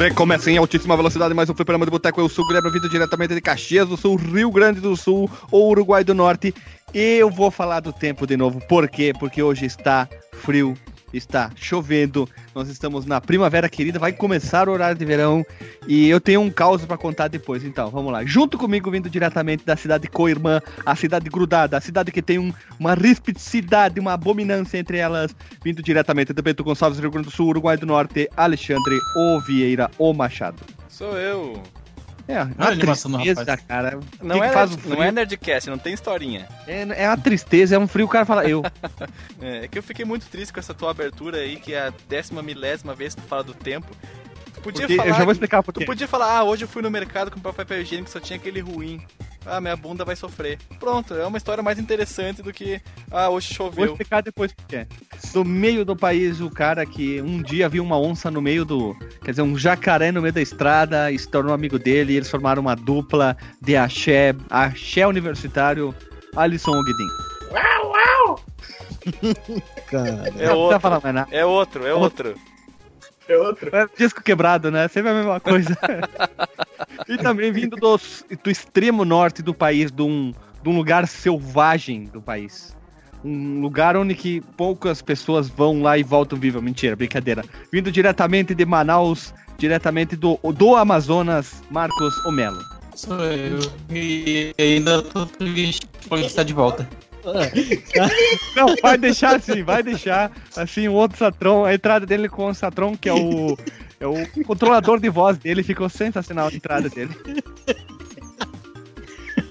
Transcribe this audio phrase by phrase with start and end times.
[0.00, 2.22] Recomeça em altíssima velocidade mais um Fliperama de Boteco.
[2.22, 5.68] Eu sou o Guilherme, vindo diretamente de Caxias do Sul, Rio Grande do Sul ou
[5.68, 6.54] Uruguai do Norte.
[6.94, 8.62] E eu vou falar do tempo de novo.
[8.66, 9.12] Por quê?
[9.20, 10.74] Porque hoje está frio
[11.12, 15.44] está chovendo, nós estamos na primavera querida, vai começar o horário de verão
[15.86, 17.64] e eu tenho um caos para contar depois.
[17.64, 18.24] Então, vamos lá.
[18.24, 22.52] Junto comigo, vindo diretamente da cidade co-irmã, a cidade grudada, a cidade que tem um,
[22.78, 25.34] uma rispicidade, uma abominância entre elas,
[25.64, 29.90] vindo diretamente do Bento Gonçalves, Rio Grande do Sul, Uruguai do Norte, Alexandre O Vieira
[29.98, 30.62] O Machado.
[30.88, 31.62] Sou eu.
[32.30, 33.60] É, uma animação do tristeza, rapaz.
[33.66, 34.00] cara.
[34.22, 36.48] Não, que é, que faz o não é Nerdcast, não tem historinha.
[36.66, 38.62] É, é uma tristeza, é um frio, o cara fala, eu.
[39.42, 41.92] É, é que eu fiquei muito triste com essa tua abertura aí, que é a
[42.08, 43.88] décima milésima vez que tu fala do tempo.
[44.54, 45.08] Tu podia Porque- falar.
[45.08, 45.86] eu já vou explicar por Tu quê.
[45.86, 49.00] podia falar, ah, hoje eu fui no mercado comprar papel higiênico, só tinha aquele ruim.
[49.46, 50.58] Ah, minha bunda vai sofrer.
[50.78, 53.86] Pronto, é uma história mais interessante do que, ah, hoje Vou choveu.
[53.86, 54.86] explicar depois por quê.
[55.32, 58.94] Do meio do país, o cara que um dia viu uma onça no meio do.
[59.24, 62.12] Quer dizer, um jacaré no meio da estrada e se tornou amigo dele.
[62.12, 65.94] E eles formaram uma dupla de axé, axé universitário,
[66.36, 67.08] Alisson Ogdin.
[69.90, 70.24] Cara.
[70.28, 72.34] É precisa outro, é outro, é outro.
[73.30, 73.70] É outro.
[73.74, 74.88] É disco quebrado, né?
[74.88, 75.78] Sempre a mesma coisa.
[77.08, 78.00] e também vindo do,
[78.42, 82.76] do extremo norte do país, de um, de um lugar selvagem do país.
[83.24, 86.60] Um lugar onde que poucas pessoas vão lá e voltam vivas.
[86.60, 87.44] Mentira, brincadeira.
[87.72, 92.58] Vindo diretamente de Manaus, diretamente do, do Amazonas, Marcos Omelo.
[92.96, 93.60] Sou eu.
[93.90, 96.88] E ainda tô triste por estar de volta.
[98.56, 102.54] Não, vai deixar assim, vai deixar assim o outro Satron, a entrada dele com o
[102.54, 103.56] Satron, que é o,
[103.98, 107.14] é o controlador de voz dele, ficou sensacional a entrada dele.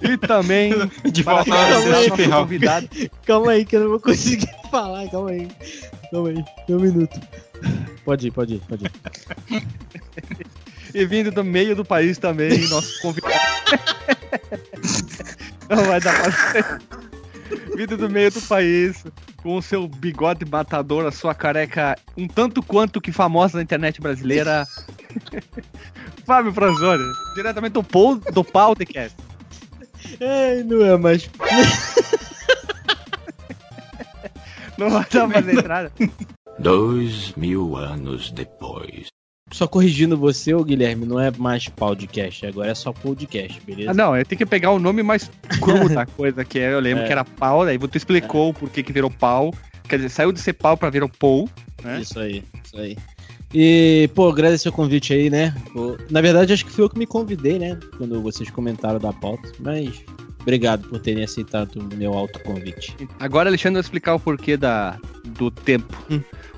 [0.02, 0.72] E também
[1.12, 2.88] De volta nosso convidado,
[3.26, 5.48] Calma aí que eu não vou conseguir falar, calma aí.
[6.10, 7.20] Calma aí, um minuto.
[8.04, 9.66] Pode ir, pode ir, pode ir.
[10.94, 13.34] e vindo do meio do país também, nosso convidado.
[15.68, 16.99] Não vai dar pra ser.
[17.74, 19.04] Vindo do meio do país,
[19.42, 24.00] com o seu bigode matador, a sua careca um tanto quanto que famosa na internet
[24.00, 24.66] brasileira.
[26.26, 27.04] Fábio Franzoni,
[27.34, 29.16] diretamente do, Paul, do podcast.
[30.20, 31.28] Ai, não é mais.
[34.80, 35.92] Não vai dar fazer entrada.
[36.58, 39.08] Dois mil anos depois.
[39.52, 43.90] Só corrigindo você, ô Guilherme, não é mais podcast, agora é só podcast, beleza?
[43.90, 45.30] Ah, não, eu tenho que pegar o nome mais
[45.60, 47.06] cru da coisa, que é, eu lembro É.
[47.06, 49.52] que era pau, daí tu explicou o porquê que virou pau.
[49.88, 51.48] Quer dizer, saiu de ser pau pra virar Paul.
[51.82, 52.00] né?
[52.00, 52.96] Isso aí, isso aí.
[53.52, 55.52] E, pô, agradecer o convite aí, né?
[56.08, 57.76] Na verdade, acho que fui eu que me convidei, né?
[57.98, 59.50] Quando vocês comentaram da pauta.
[59.58, 60.04] Mas
[60.40, 62.94] obrigado por terem aceitado o meu autoconvite.
[63.18, 64.96] Agora, Alexandre vai explicar o porquê da,
[65.36, 65.92] do tempo.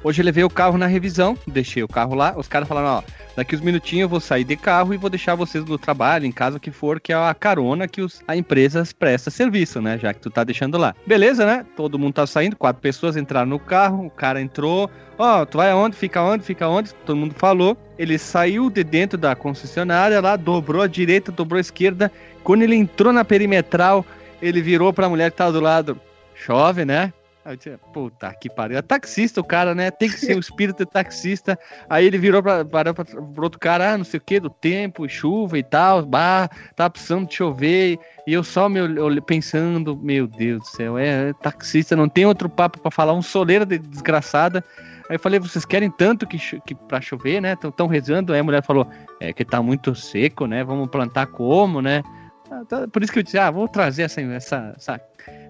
[0.05, 2.35] Hoje eu levei o carro na revisão, deixei o carro lá.
[2.37, 3.03] Os caras falaram: ó,
[3.37, 6.33] daqui uns minutinhos eu vou sair de carro e vou deixar vocês no trabalho, em
[6.33, 9.97] casa que for, que é a carona que os, a empresa presta serviço, né?
[9.99, 10.93] Já que tu tá deixando lá.
[11.07, 11.65] Beleza, né?
[11.77, 14.91] Todo mundo tá saindo, quatro pessoas entraram no carro, o cara entrou.
[15.17, 15.97] Ó, tu vai aonde?
[15.97, 16.43] Fica onde?
[16.43, 16.93] Fica onde?
[17.07, 17.77] Todo mundo falou.
[17.97, 22.11] Ele saiu de dentro da concessionária lá, dobrou a direita, dobrou a esquerda.
[22.43, 24.05] Quando ele entrou na perimetral,
[24.41, 25.97] ele virou pra mulher que tava do lado.
[26.35, 27.13] Chove, né?
[27.45, 28.79] Aí eu disse, puta que pariu.
[28.79, 29.91] É taxista o cara, né?
[29.91, 31.59] Tem que ser o espírito de taxista.
[31.91, 34.49] Aí ele virou pra, para, pra, pro outro cara, ah, não sei o que, do
[34.49, 36.07] tempo, chuva e tal.
[36.07, 37.99] Bah, tá precisando de chover.
[38.27, 38.81] E eu só me
[39.23, 43.23] pensando, meu Deus do céu, é, é taxista, não tem outro papo pra falar, um
[43.23, 44.65] soleira de desgraçada.
[45.11, 47.57] Aí eu falei, vocês querem tanto que, que pra chover, né?
[47.57, 48.33] Tão, tão rezando.
[48.33, 48.87] Aí a mulher falou,
[49.21, 50.63] é que tá muito seco, né?
[50.63, 52.03] Vamos plantar como, né?
[52.51, 55.01] Ah, tá- Por isso que eu disse, ah, vou trazer essa, essa, essa,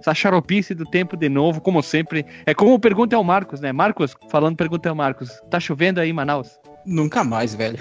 [0.02, 2.26] essa xaropice do tempo de novo, como sempre.
[2.44, 3.72] É como pergunta ao Marcos, né?
[3.72, 6.58] Marcos, falando pergunta ao Marcos, tá chovendo aí em Manaus?
[6.84, 7.78] Nunca mais, velho.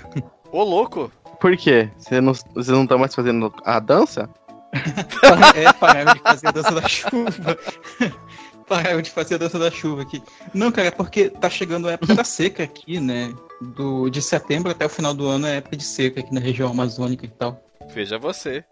[0.51, 1.11] Ô, louco!
[1.39, 1.89] Por quê?
[1.97, 4.29] Vocês não estão não tão mais fazendo a dança?
[5.53, 7.57] É, pararam de fazer a dança da chuva.
[8.69, 10.23] pararam de fazer a dança da chuva aqui.
[10.53, 13.33] Não, cara, é porque tá chegando a época da seca aqui, né?
[13.61, 16.69] Do, de setembro até o final do ano é época de seca aqui na região
[16.69, 17.61] amazônica e tal.
[17.93, 18.63] Veja você.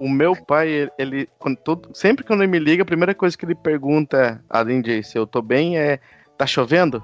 [0.00, 3.44] O meu pai, ele, quando todo- sempre quando ele me liga, a primeira coisa que
[3.44, 5.98] ele pergunta, além de se eu tô bem, é:
[6.36, 7.02] tá chovendo?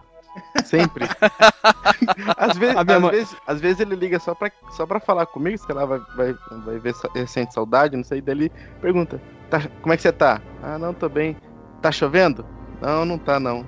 [0.64, 1.05] Sempre.
[2.37, 5.58] às, vezes, às, mãe- vezes, às vezes ele liga só pra, só pra falar comigo,
[5.58, 6.94] se ela vai, vai, vai ver,
[7.26, 8.20] sente saudade, não sei.
[8.20, 9.20] Daí ele pergunta:
[9.50, 10.41] tá, como é que você tá?
[10.62, 11.37] Ah, não, tô bem.
[11.82, 12.44] Tá chovendo?
[12.81, 13.64] Não, não tá não.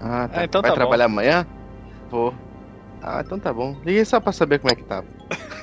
[0.00, 0.40] Ah, tá.
[0.40, 0.80] Ah, então vai tá bom.
[0.82, 1.46] trabalhar amanhã?
[2.10, 2.34] Vou.
[3.02, 3.76] Ah, então tá bom.
[3.84, 5.06] Liguei só pra saber como é que tava.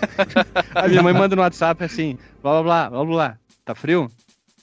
[0.76, 3.38] A minha mãe manda no WhatsApp assim, blá blá blá, blá blá.
[3.64, 4.10] Tá frio?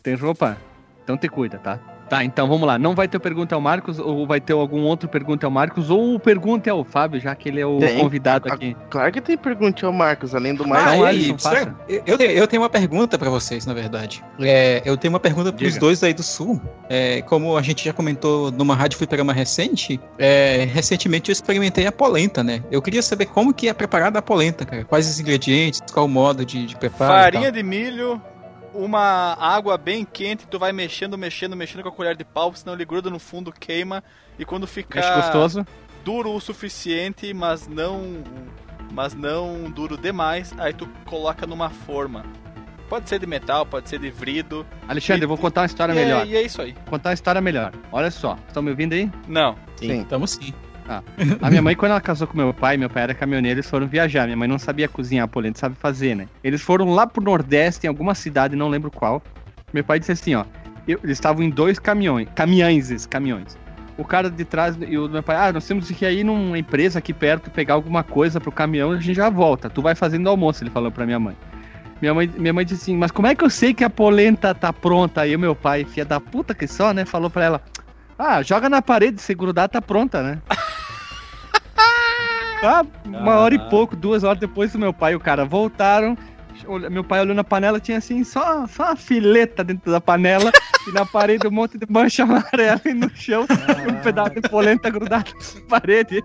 [0.03, 0.57] Tem roupa?
[1.03, 1.98] Então te cuida, tá?
[2.09, 2.79] Tá, então vamos lá.
[2.79, 6.19] Não vai ter pergunta ao Marcos, ou vai ter algum outro pergunta ao Marcos, ou
[6.19, 7.99] pergunta ao Fábio, já que ele é o Tem.
[7.99, 8.75] convidado A- aqui.
[8.89, 10.87] Claro que tem pergunta ao Marcos, além do mais.
[10.87, 11.77] Ah, Então, e Alisson, aí, faça.
[11.89, 14.25] eu, eu, eu tenho uma pergunta pra vocês, na verdade.
[14.41, 15.81] É, eu tenho uma pergunta pros Diga.
[15.81, 16.61] dois aí do Sul.
[16.89, 21.93] É, como a gente já comentou numa rádio fliperama recente, é, recentemente eu experimentei a
[21.93, 22.63] polenta, né?
[22.71, 24.85] Eu queria saber como que é preparada a polenta, cara.
[24.85, 27.53] Quais os ingredientes, qual o modo de, de preparo e Farinha tal.
[27.53, 28.23] de milho,
[28.79, 32.75] uma água bem quente, tu vai mexendo, mexendo, mexendo com a colher de pau, senão
[32.75, 34.03] ele gruda no fundo, queima.
[34.39, 35.67] E quando Mexe ficar gostoso.
[36.05, 38.23] duro o suficiente, mas não
[38.93, 42.25] mas não duro demais, aí tu coloca numa forma.
[42.89, 44.67] Pode ser de metal, pode ser de vidro.
[44.89, 46.27] Alexandre, eu vou contar uma história e, é, melhor.
[46.27, 46.75] e é isso aí.
[46.89, 47.73] Contar uma história melhor.
[47.93, 49.11] Olha só, estão me ouvindo aí?
[49.27, 49.57] Não.
[49.77, 50.01] Sim.
[50.01, 50.55] Estamos sim.
[51.43, 53.87] A minha mãe, quando ela casou com meu pai, meu pai era caminhoneiro, eles foram
[53.87, 54.25] viajar.
[54.25, 56.27] Minha mãe não sabia cozinhar polenta, sabe fazer, né?
[56.43, 59.23] Eles foram lá pro Nordeste, em alguma cidade, não lembro qual.
[59.73, 60.45] Meu pai disse assim, ó.
[60.87, 63.59] eu- eles estavam em dois caminhões, caminhões, caminhões.
[63.99, 66.99] O cara de trás e o meu pai, ah, nós temos que ir numa empresa
[67.01, 69.69] aqui perto pegar alguma coisa pro caminhão e a gente já volta.
[69.69, 71.37] Tu vai fazendo almoço, ele falou pra minha mãe.
[72.01, 74.55] Minha mãe, minha mãe disse assim, mas como é que eu sei que a polenta
[74.55, 75.23] tá pronta?
[75.23, 77.61] Aí o meu pai, filha da puta que só, né, falou pra ela,
[78.17, 80.39] ah, joga na parede, se grudar tá pronta, né?
[82.63, 86.17] Ah, uma hora e pouco, duas horas depois do meu pai e o cara voltaram.
[86.91, 90.51] Meu pai olhou na panela, tinha assim, só, só uma fileta dentro da panela
[90.89, 93.47] e na parede um monte de mancha amarela e no chão
[93.89, 96.21] um pedaço de polenta grudado na parede.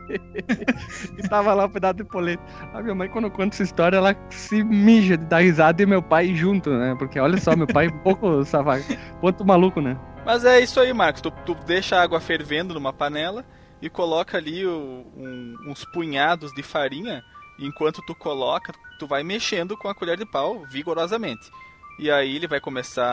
[1.17, 2.41] e tava lá um pedaço de polenta.
[2.73, 6.01] A minha mãe, quando conta essa história, ela se mija de dar risada e meu
[6.01, 6.95] pai junto, né?
[6.97, 8.83] Porque olha só, meu pai é um pouco savaga,
[9.21, 9.95] ponto maluco, né?
[10.25, 11.21] Mas é isso aí, Marcos.
[11.21, 13.45] Tu, tu deixa a água fervendo numa panela
[13.83, 17.23] e coloca ali o- um- uns punhados de farinha.
[17.59, 21.51] Enquanto tu coloca, tu vai mexendo com a colher de pau vigorosamente.
[21.99, 23.05] E aí ele vai começar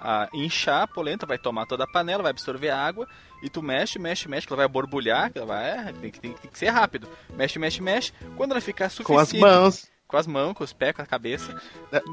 [0.00, 3.06] a, a inchar a polenta, vai tomar toda a panela, vai absorver a água.
[3.42, 6.32] E tu mexe, mexe, mexe, que ela vai borbulhar, ela vai, é, tem, que- tem,
[6.32, 7.06] tem que ser rápido.
[7.36, 8.12] Mexe, mexe, mexe.
[8.36, 9.40] Quando ela ficar Com as suficiente...
[9.40, 9.90] mãos.
[10.08, 11.60] Com as mãos, com os pés, com a cabeça.
[11.90, 12.00] É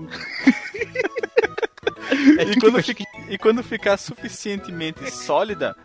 [2.51, 5.75] E quando, fica- e quando ficar suficientemente sólida,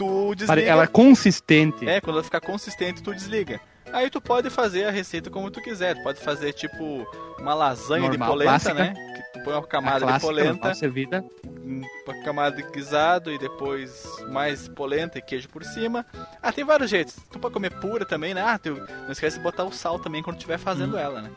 [0.00, 0.62] tu desliga.
[0.62, 1.86] Ela é consistente.
[1.86, 3.60] É, quando ela ficar consistente, tu desliga.
[3.92, 5.94] Aí tu pode fazer a receita como tu quiser.
[5.96, 7.06] Tu pode fazer tipo
[7.38, 8.74] uma lasanha Normal, de polenta, clássica.
[8.74, 8.94] né?
[8.94, 11.24] Que tu põe uma camada de clássica, polenta, normal, servida.
[11.54, 16.06] uma camada de guisado e depois mais polenta e queijo por cima.
[16.40, 17.16] Ah, tem vários jeitos.
[17.30, 18.42] Tu pode comer pura também, né?
[18.42, 21.30] Ah, tu não esquece de botar o sal também quando estiver fazendo ela, né?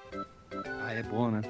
[0.86, 1.42] Ah, é bom, né?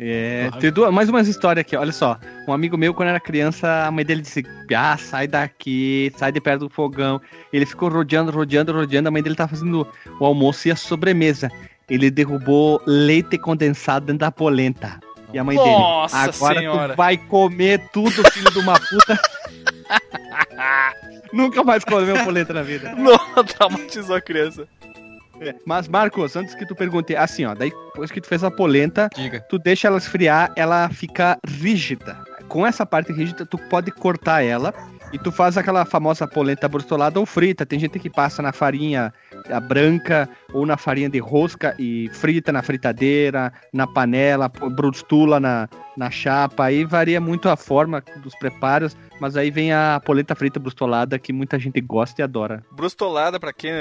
[0.00, 2.18] É, tem duas, mais umas histórias aqui, olha só.
[2.46, 6.40] Um amigo meu, quando era criança, a mãe dele disse: Ah, sai daqui, sai de
[6.40, 7.20] perto do fogão.
[7.52, 9.08] Ele ficou rodeando, rodeando, rodeando.
[9.08, 9.86] A mãe dele tava fazendo
[10.20, 11.50] o almoço e a sobremesa.
[11.90, 15.00] Ele derrubou leite condensado dentro da polenta.
[15.32, 16.94] E a mãe Nossa dele, agora Senhora.
[16.94, 19.18] tu vai comer tudo, filho de uma puta.
[21.32, 22.94] Nunca mais comeu polenta na vida.
[22.94, 24.68] Não, traumatizou a criança.
[25.40, 28.50] É, Mas, Marcos, antes que tu pergunte, assim, ó, daí depois que tu fez a
[28.50, 29.40] polenta, Diga.
[29.48, 32.16] tu deixa ela esfriar, ela fica rígida.
[32.48, 34.72] Com essa parte rígida, tu pode cortar ela
[35.12, 37.66] e tu faz aquela famosa polenta brustolada ou frita.
[37.66, 39.12] Tem gente que passa na farinha
[39.50, 45.68] a branca ou na farinha de rosca e frita na fritadeira, na panela, brustula na,
[45.98, 46.64] na chapa.
[46.64, 51.32] Aí varia muito a forma dos preparos, mas aí vem a polenta frita brustolada que
[51.32, 52.64] muita gente gosta e adora.
[52.70, 53.72] Brustolada, pra quem.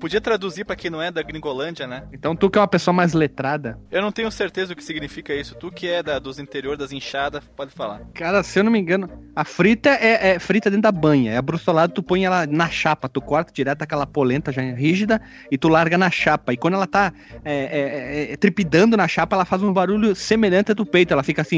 [0.00, 2.04] Podia traduzir pra quem não é da Gringolândia, né?
[2.12, 5.34] Então tu que é uma pessoa mais letrada, Eu não tenho certeza do que significa
[5.34, 5.54] isso.
[5.56, 8.00] Tu que é da, dos interior das inchadas, pode falar.
[8.14, 11.32] Cara, se eu não me engano, a frita é, é frita dentro da banha.
[11.32, 15.20] É a brustolada, tu põe ela na chapa, tu corta direto aquela polenta já rígida
[15.50, 16.52] e tu larga na chapa.
[16.52, 17.12] E quando ela tá
[17.44, 21.12] é, é, é, tripidando na chapa, ela faz um barulho semelhante ao do peito.
[21.12, 21.55] Ela fica assim.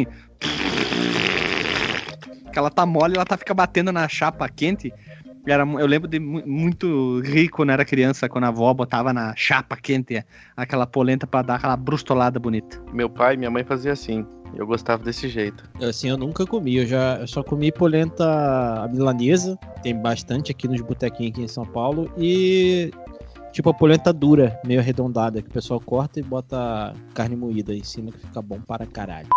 [2.52, 4.92] Que ela tá mole, ela tá fica batendo na chapa quente.
[5.46, 9.34] Era, eu lembro de mu- muito rico quando era criança, quando a avó botava na
[9.34, 10.22] chapa quente
[10.56, 12.82] aquela polenta pra dar aquela brustolada bonita.
[12.92, 14.26] Meu pai e minha mãe faziam assim.
[14.54, 15.62] Eu gostava desse jeito.
[15.80, 16.76] Assim, eu nunca comi.
[16.76, 19.58] Eu já eu só comi polenta milanesa.
[19.82, 22.10] Tem bastante aqui nos botequinhos aqui em São Paulo.
[22.18, 22.90] E
[23.52, 27.82] tipo a polenta dura, meio arredondada, que o pessoal corta e bota carne moída em
[27.84, 29.28] cima, que fica bom para caralho.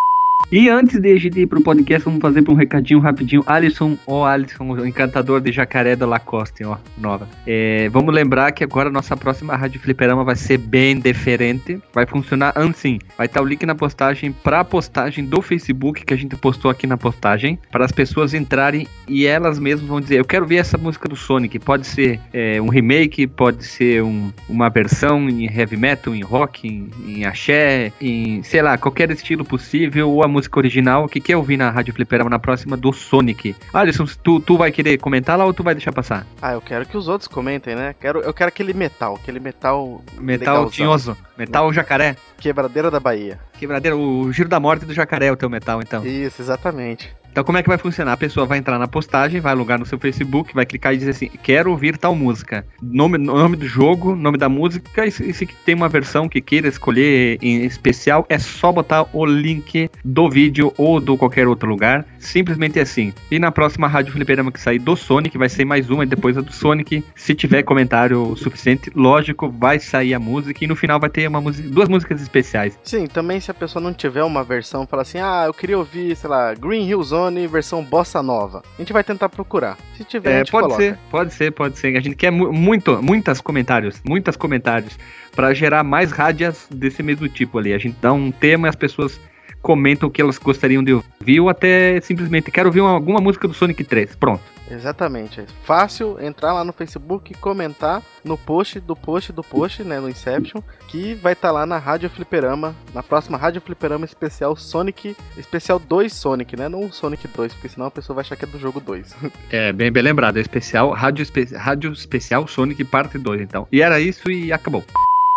[0.52, 3.42] E antes de a gente ir pro podcast, vamos fazer um recadinho rapidinho.
[3.46, 7.26] Alisson, ó Alisson, o encantador de jacaré da Lacoste, ó, nova.
[7.46, 11.80] É, vamos lembrar que agora a nossa próxima Rádio Fliperama vai ser bem diferente.
[11.94, 12.98] Vai funcionar assim.
[13.16, 16.86] Vai estar o link na postagem pra postagem do Facebook que a gente postou aqui
[16.86, 17.58] na postagem.
[17.70, 21.16] Para as pessoas entrarem e elas mesmas vão dizer: Eu quero ver essa música do
[21.16, 21.58] Sonic.
[21.60, 26.68] Pode ser é, um remake, pode ser um- uma versão em heavy metal, em rock,
[26.68, 31.20] em, em axé, em sei lá, qualquer estilo possível, ou a música música original que
[31.20, 33.54] quer ouvir na Rádio Fliperama na próxima do Sonic.
[33.72, 36.26] Alisson, tu, tu vai querer comentar lá ou tu vai deixar passar?
[36.40, 37.94] Ah, eu quero que os outros comentem, né?
[38.00, 40.02] Quero, eu quero aquele metal, aquele metal.
[40.18, 41.16] Metal tinhoso.
[41.38, 42.16] Metal jacaré.
[42.38, 43.38] Quebradeira da Bahia.
[43.58, 46.04] Quebradeira, o giro da morte do jacaré é o teu metal, então.
[46.04, 47.14] Isso, exatamente.
[47.32, 48.12] Então como é que vai funcionar?
[48.12, 51.12] A pessoa vai entrar na postagem, vai alugar no seu Facebook, vai clicar e dizer
[51.12, 52.66] assim, quero ouvir tal música.
[52.82, 56.42] Nome, nome do jogo, nome da música, e se, e se tem uma versão que
[56.42, 61.66] queira escolher em especial, é só botar o link do vídeo ou do qualquer outro
[61.70, 62.04] lugar.
[62.18, 63.14] Simplesmente assim.
[63.30, 66.36] E na próxima Rádio Fliperama que sair do Sonic, vai ser mais uma e depois
[66.36, 67.02] a do Sonic.
[67.16, 71.40] Se tiver comentário suficiente, lógico, vai sair a música e no final vai ter uma
[71.40, 72.78] duas músicas especiais.
[72.84, 76.14] Sim, também se a pessoa não tiver uma versão, fala assim, ah, eu queria ouvir,
[76.14, 78.62] sei lá, Green Hill Zone versão bossa nova.
[78.76, 79.76] A gente vai tentar procurar.
[79.96, 80.82] Se tiver, a É, gente pode coloca.
[80.82, 81.96] ser, pode ser, pode ser.
[81.96, 84.98] A gente quer mu muito, muitas comentários, muitas comentários
[85.34, 87.72] para gerar mais rádias desse mesmo tipo ali.
[87.72, 89.20] A gente dá um tema e as pessoas
[89.62, 93.46] comentam o que elas gostariam de ouvir ou até simplesmente quero ouvir uma- alguma música
[93.48, 94.14] do Sonic 3.
[94.16, 94.42] Pronto.
[94.70, 95.40] Exatamente.
[95.40, 100.00] É fácil entrar lá no Facebook e comentar no post do post do post, né,
[100.00, 105.14] no Inception, que vai estar lá na Rádio Fliperama, na próxima Rádio Fliperama especial Sonic,
[105.36, 108.44] especial 2 Sonic, né, não o Sonic 2, porque senão a pessoa vai achar que
[108.44, 109.14] é do jogo 2.
[109.50, 110.38] É, bem, bem lembrado.
[110.38, 113.68] É especial, rádio, espe rádio especial Sonic parte 2, então.
[113.70, 114.82] E era isso e acabou.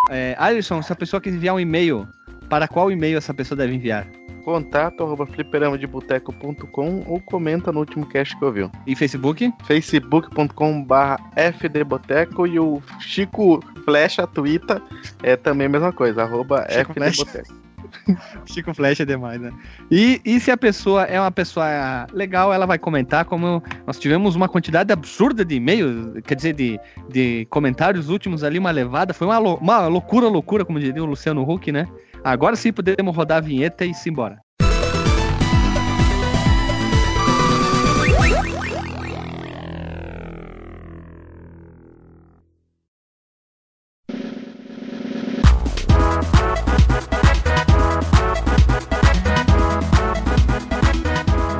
[0.09, 2.07] É, Alisson, se a pessoa quiser enviar um e-mail,
[2.49, 4.07] para qual e-mail essa pessoa deve enviar?
[4.43, 8.71] Contato arroba fliperamadeboteco.com ou comenta no último cast que ouviu.
[8.85, 9.51] E Facebook?
[9.65, 11.17] facebook.com barra
[11.57, 14.79] fdboteco e o Chico Flecha Twitter
[15.23, 17.65] é também a mesma coisa, arroba Chico fdboteco.
[18.45, 19.51] Chico Flash é demais, né?
[19.89, 24.35] E, e se a pessoa é uma pessoa legal, ela vai comentar, como nós tivemos
[24.35, 29.27] uma quantidade absurda de e-mails, quer dizer, de, de comentários últimos ali, uma levada, foi
[29.27, 31.87] uma, uma loucura, loucura, como diria o Luciano Huck, né?
[32.25, 34.09] Agora sim podemos rodar a vinheta e se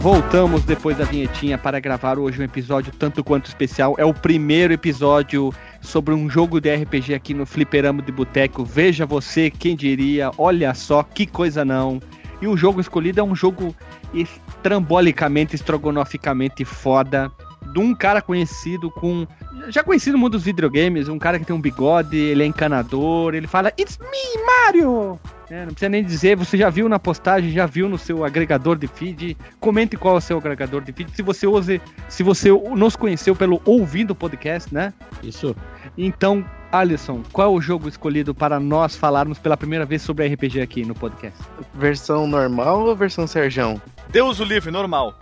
[0.05, 3.95] Voltamos depois da vinhetinha para gravar hoje um episódio tanto quanto especial.
[3.97, 8.63] É o primeiro episódio sobre um jogo de RPG aqui no Fliperama de Boteco.
[8.63, 11.99] Veja você, quem diria, olha só que coisa não.
[12.39, 13.75] E o jogo escolhido é um jogo
[14.13, 17.31] estrambolicamente, estrogonoficamente foda.
[17.73, 19.25] De um cara conhecido com.
[19.69, 23.33] Já conhecido no mundo dos videogames, um cara que tem um bigode, ele é encanador,
[23.33, 25.19] ele fala It's me, Mario!
[25.49, 28.77] É, não precisa nem dizer, você já viu na postagem, já viu no seu agregador
[28.77, 29.37] de feed.
[29.59, 31.11] Comente qual é o seu agregador de feed.
[31.15, 34.91] Se você use, se você nos conheceu pelo ouvindo o podcast, né?
[35.21, 35.55] Isso.
[35.97, 40.61] Então, Alisson, qual é o jogo escolhido para nós falarmos pela primeira vez sobre RPG
[40.61, 41.39] aqui no podcast?
[41.73, 43.79] Versão normal ou versão Serjão?
[44.09, 45.17] Deus o livre, normal.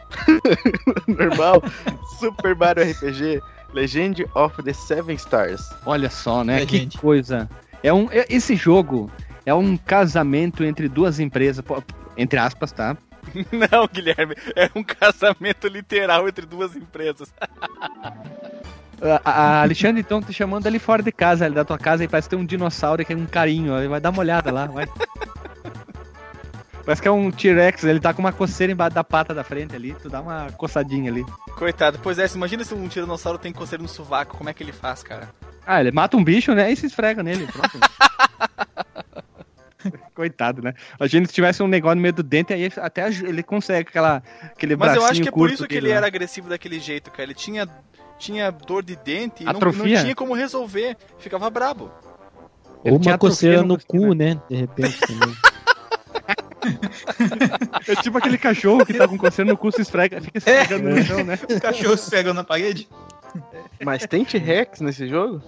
[1.07, 1.61] normal,
[2.19, 3.41] Super Mario RPG
[3.73, 5.69] Legend of the Seven Stars.
[5.85, 6.61] Olha só, né?
[6.61, 6.97] É, que gente.
[6.97, 7.49] coisa.
[7.81, 9.11] É um, é- esse jogo
[9.45, 11.63] é um casamento entre duas empresas,
[12.17, 12.97] entre aspas, tá?
[13.51, 17.33] Não, Guilherme, é um casamento literal entre duas empresas.
[19.25, 22.07] A, a Alexandre, então, tá chamando ali fora de casa, ali da tua casa, e
[22.07, 23.89] parece que tem um dinossauro que é um carinho.
[23.89, 24.87] Vai dar uma olhada lá, vai.
[26.85, 29.75] Parece que é um T-Rex, ele tá com uma coceira embaixo da pata da frente
[29.75, 31.25] ali, tu dá uma coçadinha ali.
[31.57, 34.71] Coitado, pois é, imagina se um tiranossauro tem coceira no sovaco, como é que ele
[34.73, 35.29] faz, cara?
[35.65, 36.71] Ah, ele mata um bicho, né?
[36.71, 37.77] E se esfrega nele, pronto.
[40.13, 40.73] Coitado, né?
[40.99, 44.23] A gente se tivesse um negócio no meio do dente, aí até ele consegue aquela,
[44.43, 45.95] aquele Mas eu acho que é por isso que ele lá.
[45.95, 47.23] era agressivo daquele jeito, cara.
[47.23, 47.67] Ele tinha,
[48.17, 50.97] tinha dor de dente e não, não tinha como resolver.
[51.19, 51.91] Ficava brabo.
[52.83, 54.39] Ou uma coceira no cu, né?
[54.49, 55.35] De repente também.
[57.87, 60.89] É tipo aquele cachorro que tá com coceira no cu, se esfrega, fica se esfregando
[60.89, 61.37] no chão, né?
[61.49, 62.87] O cachorro se pegando na parede?
[63.83, 65.41] Mas tem T-Rex nesse jogo?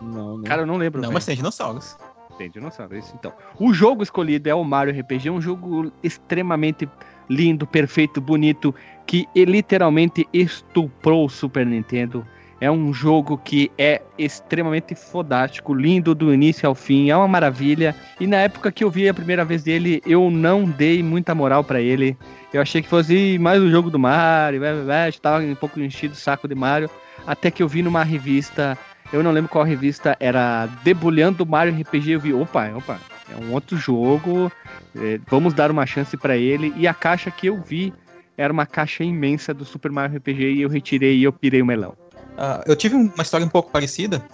[0.00, 0.44] Não, não.
[0.44, 1.00] Cara, eu não lembro.
[1.00, 1.14] Não, velho.
[1.14, 1.96] mas tem dinossauros.
[2.42, 3.32] Tem dinossauro, isso então.
[3.56, 6.88] O jogo escolhido é o Mario RPG, um jogo extremamente
[7.30, 8.74] lindo, perfeito, bonito,
[9.06, 12.26] que literalmente estuprou o Super Nintendo.
[12.60, 17.94] É um jogo que é extremamente fodástico, lindo do início ao fim, é uma maravilha.
[18.18, 21.62] E na época que eu vi a primeira vez dele, eu não dei muita moral
[21.62, 22.18] pra ele.
[22.52, 25.78] Eu achei que fosse mais um jogo do Mario, blá, blá, blá, estava um pouco
[25.78, 26.90] enchido o saco de Mario.
[27.24, 28.76] Até que eu vi numa revista,
[29.12, 32.12] eu não lembro qual revista, era Debulhando Mario RPG.
[32.12, 32.98] Eu vi, opa, opa,
[33.30, 34.50] é um outro jogo,
[34.96, 36.72] é, vamos dar uma chance pra ele.
[36.76, 37.92] E a caixa que eu vi
[38.36, 41.66] era uma caixa imensa do Super Mario RPG e eu retirei e eu pirei o
[41.66, 41.94] melão.
[42.38, 44.24] Ah, eu tive uma história um pouco parecida,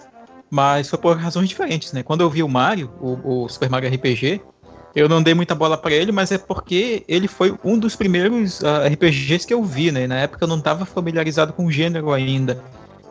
[0.49, 2.01] mas foi por razões diferentes, né?
[2.01, 4.41] Quando eu vi o Mario, o, o Super Mario RPG,
[4.95, 8.63] Eu não dei muita bola pra ele, mas é porque ele foi um dos primeiros
[8.63, 10.07] ah, RPGs que eu vi, né?
[10.07, 12.63] Na época eu não tava familiarizado com o gênero ainda.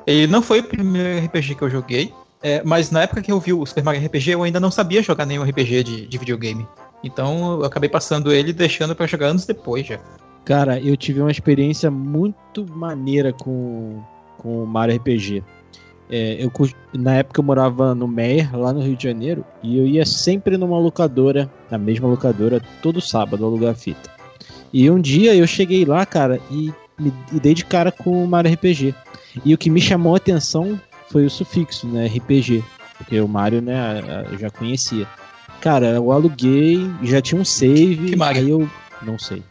[0.08, 2.10] Ele não foi o primeiro RPG que eu joguei,
[2.42, 5.02] é, mas na época que eu vi o Super Mario RPG, eu ainda não sabia
[5.02, 6.66] jogar nenhum RPG de, de videogame.
[7.04, 9.98] Então eu acabei passando ele e deixando pra jogar anos depois já.
[10.46, 14.02] Cara, eu tive uma experiência muito maneira com,
[14.38, 15.44] com o Mario RPG.
[16.10, 16.50] É, eu,
[16.94, 20.56] na época eu morava no Meyer, lá no Rio de Janeiro, e eu ia sempre
[20.56, 24.10] numa locadora, na mesma locadora, todo sábado alugar fita.
[24.72, 28.26] E um dia eu cheguei lá, cara, e me e dei de cara com o
[28.26, 28.94] Mario RPG.
[29.44, 30.80] E o que me chamou a atenção
[31.10, 32.62] foi o sufixo, né, RPG,
[32.98, 35.06] porque o Mario, né, a- a- eu já conhecia.
[35.60, 38.40] Cara, eu aluguei, já tinha um save, Que Mario?
[38.42, 38.68] aí eu
[39.02, 39.42] não sei.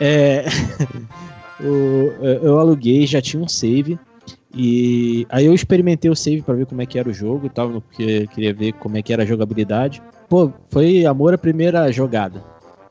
[0.00, 0.44] É,
[1.60, 3.98] eu eu aluguei, já tinha um save.
[4.52, 7.50] E aí eu experimentei o save pra ver como é que era o jogo e
[7.50, 10.02] tal, porque eu queria ver como é que era a jogabilidade.
[10.28, 12.42] Pô, foi amor à primeira jogada.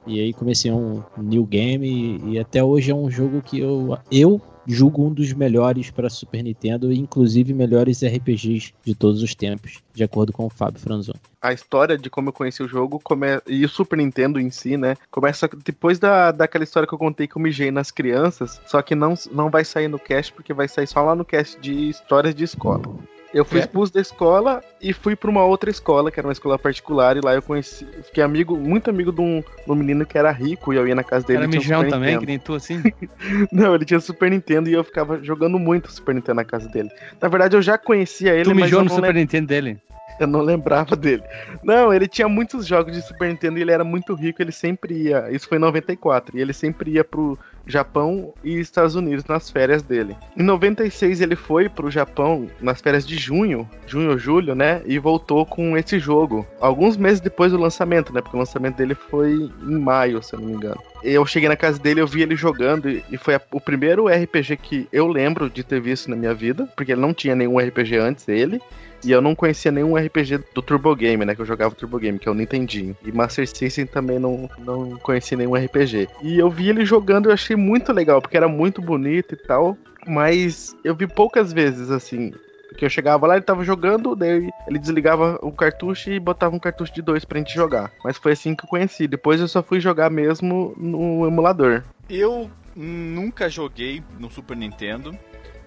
[0.07, 3.97] E aí comecei um new game e, e até hoje é um jogo que eu,
[4.09, 9.79] eu julgo um dos melhores para Super Nintendo, inclusive melhores RPGs de todos os tempos,
[9.93, 11.13] de acordo com o Fábio Franzon.
[11.41, 13.27] a história de como eu conheci o jogo come...
[13.47, 14.95] e o Super Nintendo em si, né?
[15.09, 18.93] Começa depois da, daquela história que eu contei que eu mijei nas crianças, só que
[18.93, 22.35] não, não vai sair no cast, porque vai sair só lá no cast de histórias
[22.35, 22.83] de escola.
[23.33, 23.61] Eu fui É?
[23.61, 27.21] expulso da escola e fui pra uma outra escola, que era uma escola particular, e
[27.21, 30.73] lá eu conheci, fiquei amigo, muito amigo de um, de um menino que era rico,
[30.73, 31.39] e eu ia na casa dele.
[31.39, 32.19] Era um mijão também, Nintendo.
[32.21, 32.81] que nem tu assim.
[33.51, 36.89] Não, ele tinha Super Nintendo e eu ficava jogando muito Super Nintendo na casa dele.
[37.21, 39.77] Na verdade, eu já conhecia ele, tu mas mijou eu no Super Nintendo dele.
[40.19, 41.23] Eu não lembrava dele.
[41.63, 44.93] Não, ele tinha muitos jogos de Super Nintendo e ele era muito rico, ele sempre
[45.03, 45.29] ia.
[45.31, 49.83] Isso foi em 94, e ele sempre ia pro Japão e Estados Unidos nas férias
[49.83, 50.15] dele.
[50.35, 54.81] Em 96 ele foi pro Japão nas férias de junho, junho ou julho, né?
[54.85, 56.47] E voltou com esse jogo.
[56.59, 58.21] Alguns meses depois do lançamento, né?
[58.21, 60.81] Porque o lançamento dele foi em maio, se eu não me engano.
[61.03, 64.57] Eu cheguei na casa dele, eu vi ele jogando e foi a- o primeiro RPG
[64.57, 67.97] que eu lembro de ter visto na minha vida, porque ele não tinha nenhum RPG
[67.97, 68.59] antes dele.
[69.03, 71.33] E eu não conhecia nenhum RPG do Turbo Game, né?
[71.33, 72.95] Que eu jogava Turbo Game, que é o Nintendinho.
[73.03, 76.09] E Master System também não, não conhecia nenhum RPG.
[76.21, 79.77] E eu vi ele jogando e achei muito legal, porque era muito bonito e tal.
[80.05, 82.33] Mas eu vi poucas vezes, assim.
[82.77, 86.59] Que eu chegava lá, ele tava jogando, daí ele desligava o cartucho e botava um
[86.59, 87.91] cartucho de dois pra gente jogar.
[88.03, 89.07] Mas foi assim que eu conheci.
[89.07, 91.83] Depois eu só fui jogar mesmo no emulador.
[92.09, 95.17] Eu nunca joguei no Super Nintendo.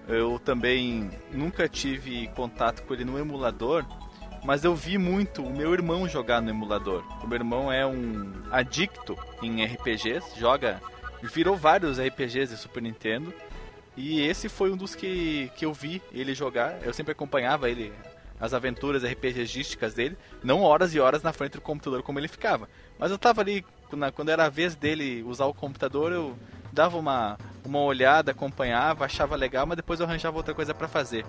[0.07, 3.85] Eu também nunca tive contato com ele no emulador.
[4.43, 7.01] Mas eu vi muito o meu irmão jogar no emulador.
[7.23, 10.81] O meu irmão é um adicto em RPGs, joga.
[11.21, 13.33] Virou vários RPGs de Super Nintendo.
[13.95, 16.77] E esse foi um dos que, que eu vi ele jogar.
[16.83, 17.93] Eu sempre acompanhava ele,
[18.37, 20.17] as aventuras RPGísticas dele.
[20.43, 22.67] Não horas e horas na frente do computador como ele ficava.
[22.99, 23.65] Mas eu tava ali,
[24.13, 26.37] quando era a vez dele usar o computador, eu
[26.73, 31.25] dava uma, uma olhada, acompanhava, achava legal, mas depois eu arranjava outra coisa pra fazer.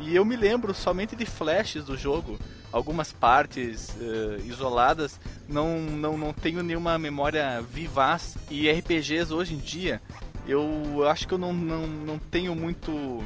[0.00, 2.38] E eu me lembro somente de flashes do jogo,
[2.70, 8.36] algumas partes eh, isoladas, não, não, não tenho nenhuma memória vivaz.
[8.48, 10.00] E RPGs hoje em dia,
[10.46, 13.24] eu acho que eu não, não, não tenho muito,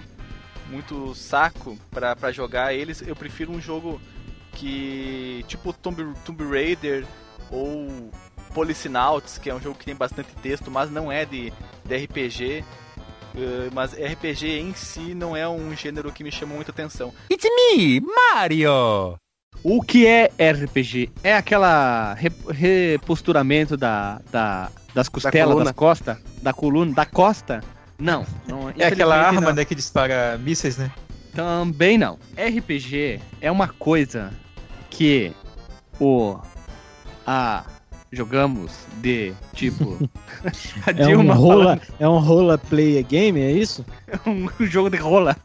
[0.70, 3.02] muito saco pra jogar eles.
[3.02, 4.00] Eu prefiro um jogo
[4.52, 7.04] que, tipo Tomb, Tomb Raider
[7.50, 8.10] ou
[8.54, 11.52] Policenauts, que é um jogo que tem bastante texto, mas não é de,
[11.84, 12.64] de RPG.
[13.34, 17.12] Eh, mas RPG em si não é um gênero que me chama muita atenção.
[17.30, 19.16] It's me, Mario!
[19.64, 21.10] O que é RPG?
[21.22, 25.64] É aquela re- reposturamento da, da- das costelas, coluna.
[25.64, 27.62] das costas, da coluna, da costa?
[27.98, 28.26] Não.
[28.46, 29.52] não É aquela arma, não.
[29.54, 30.90] né, que dispara mísseis, né?
[31.34, 32.18] Também não.
[32.36, 34.30] RPG é uma coisa
[34.90, 35.32] que
[36.00, 36.36] o
[37.26, 37.64] a
[38.12, 39.98] jogamos de tipo
[40.86, 43.84] a É um, rola, é um rola play game, é isso?
[44.26, 45.36] falando, um jogo de rola.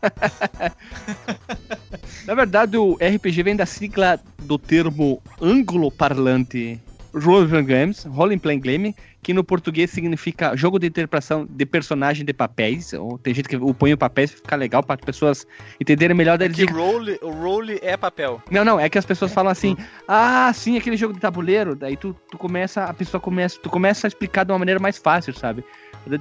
[2.25, 6.79] Na verdade, o RPG vem da sigla do termo ângulo-parlante
[7.13, 12.23] Role Playing Games, Role Playing Game, que no português significa jogo de interpretação de personagem
[12.25, 12.93] de papéis.
[12.93, 15.45] Ou tem gente que põe o papéis pra ficar legal para as pessoas
[15.81, 16.37] entenderem melhor.
[16.37, 18.41] Daí eles Que role, o role é papel.
[18.49, 19.75] não, não, é que as pessoas falam assim,
[20.07, 24.07] ah, sim, aquele jogo de tabuleiro, daí tu, tu começa, a pessoa começa, tu começa
[24.07, 25.63] a explicar de uma maneira mais fácil, sabe?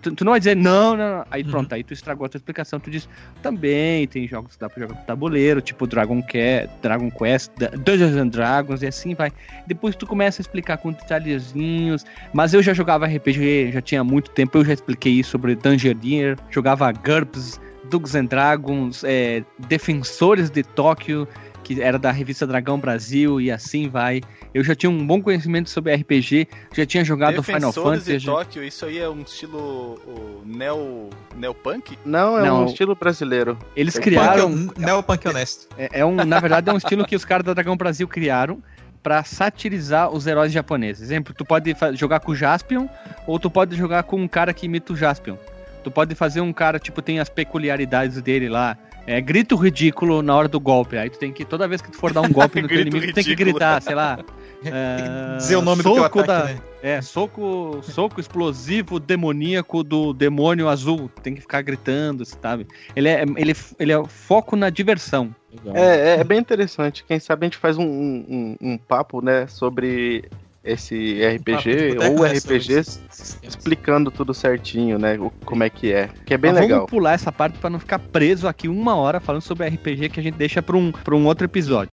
[0.03, 1.25] Tu, tu não vai dizer, não, não, não.
[1.31, 1.51] aí Uhum.
[1.51, 3.09] pronto, aí tu estragou a tua explicação, tu diz,
[3.43, 7.53] também tem jogos que dá pra jogar com tabuleiro, tipo Dragon, Quest, Dragon Quest,
[7.85, 9.31] Dungeons and Dragons, e assim vai.
[9.67, 14.31] Depois tu começa a explicar com detalhezinhos, mas eu já jogava RPG, já tinha muito
[14.31, 17.61] tempo, eu já expliquei isso sobre Dungeoneer, jogava GURPS,
[17.91, 21.29] Dungeons and Dragons, é, Defensores de Tóquio,
[21.67, 24.21] que era da revista Dragão Brasil e assim vai.
[24.55, 28.13] Eu já tinha um bom conhecimento sobre RPG, já tinha jogado Final Defensores Fantasy.
[28.13, 29.59] de já- Tóquio, isso aí é um estilo
[30.07, 31.99] o, neo, neopunk?
[32.05, 32.63] Não, é Não.
[32.63, 33.59] um estilo brasileiro.
[33.75, 34.53] Eles Punk criaram.
[34.53, 35.67] Punk, neopunk honesto.
[35.77, 38.63] É, é um, na verdade, é um estilo que os caras da Dragão Brasil criaram
[39.03, 41.03] pra satirizar os heróis japoneses.
[41.03, 42.87] Exemplo, tu pode jogar com o Jaspion
[43.27, 45.37] ou tu pode jogar com um cara que imita o Jaspion.
[45.83, 48.77] Tu pode fazer um cara, tipo, tem as peculiaridades dele lá.
[49.07, 50.97] É grito ridículo na hora do golpe.
[50.99, 53.07] Aí tu tem que, toda vez que tu for dar um golpe no teu inimigo,
[53.07, 53.53] tu tem que ridículo.
[53.53, 54.19] gritar, sei lá.
[54.65, 56.61] é, Dizer o nome do teu soco ataque, da- né?
[56.83, 61.11] É, soco, soco explosivo demoníaco do demônio azul.
[61.23, 62.67] Tem que ficar gritando, sabe?
[62.95, 65.35] Ele é, ele, ele é foco na diversão.
[65.53, 65.77] Legal.
[65.77, 67.05] É, é bem interessante.
[67.07, 70.25] Quem sabe a gente faz um, um, um papo, né, sobre
[70.67, 73.39] esse RPG de boteco, ou né, RPGs temas.
[73.43, 76.09] explicando tudo certinho, né, o- como é que é.
[76.25, 76.79] Que é bem Mas legal.
[76.81, 80.21] Vamos pular essa parte pra não ficar preso aqui uma hora falando sobre RPG que
[80.21, 81.89] a gente deixa pra um, pra um outro episódio.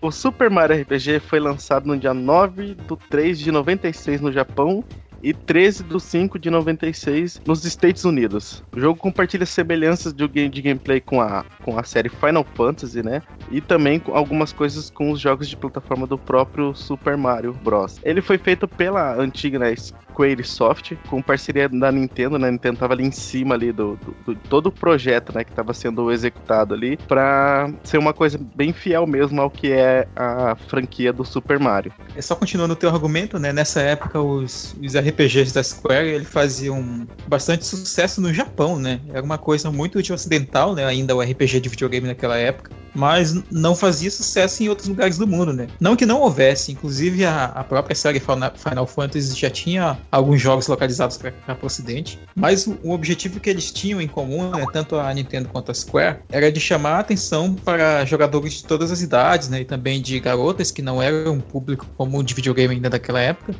[0.00, 4.84] O Super Mario RPG foi lançado no dia 9 do 3 de 96 no Japão
[5.22, 8.62] e 13 do 5 de 96 nos Estados Unidos.
[8.74, 13.02] O jogo compartilha semelhanças de, game, de gameplay com a, com a série Final Fantasy,
[13.02, 13.22] né?
[13.50, 17.98] E também com algumas coisas com os jogos de plataforma do próprio Super Mario Bros.
[18.02, 19.74] Ele foi feito pela antiga né,
[20.18, 22.48] Squaresoft, com parceria da Nintendo, né?
[22.48, 25.50] A Nintendo tava ali em cima ali do, do, do todo o projeto, né, que
[25.50, 30.56] estava sendo executado ali, para ser uma coisa bem fiel mesmo ao que é a
[30.68, 31.92] franquia do Super Mario.
[32.16, 33.52] É só continuando o teu argumento, né?
[33.52, 39.00] Nessa época, os, os RPGs da Square ele faziam bastante sucesso no Japão, né?
[39.12, 40.84] Era uma coisa muito de ocidental, né?
[40.84, 42.70] Ainda o RPG de videogame naquela época.
[42.94, 45.68] Mas não fazia sucesso em outros lugares do mundo, né?
[45.80, 50.40] Não que não houvesse, inclusive a, a própria série Final Final Fantasy já tinha alguns
[50.40, 52.18] jogos localizados para o Ocidente.
[52.34, 54.64] Mas o, o objetivo que eles tinham em comum, né?
[54.72, 58.90] Tanto a Nintendo quanto a Square, era de chamar a atenção para jogadores de todas
[58.90, 59.60] as idades, né?
[59.60, 63.54] E também de garotas que não eram um público comum de videogame ainda daquela época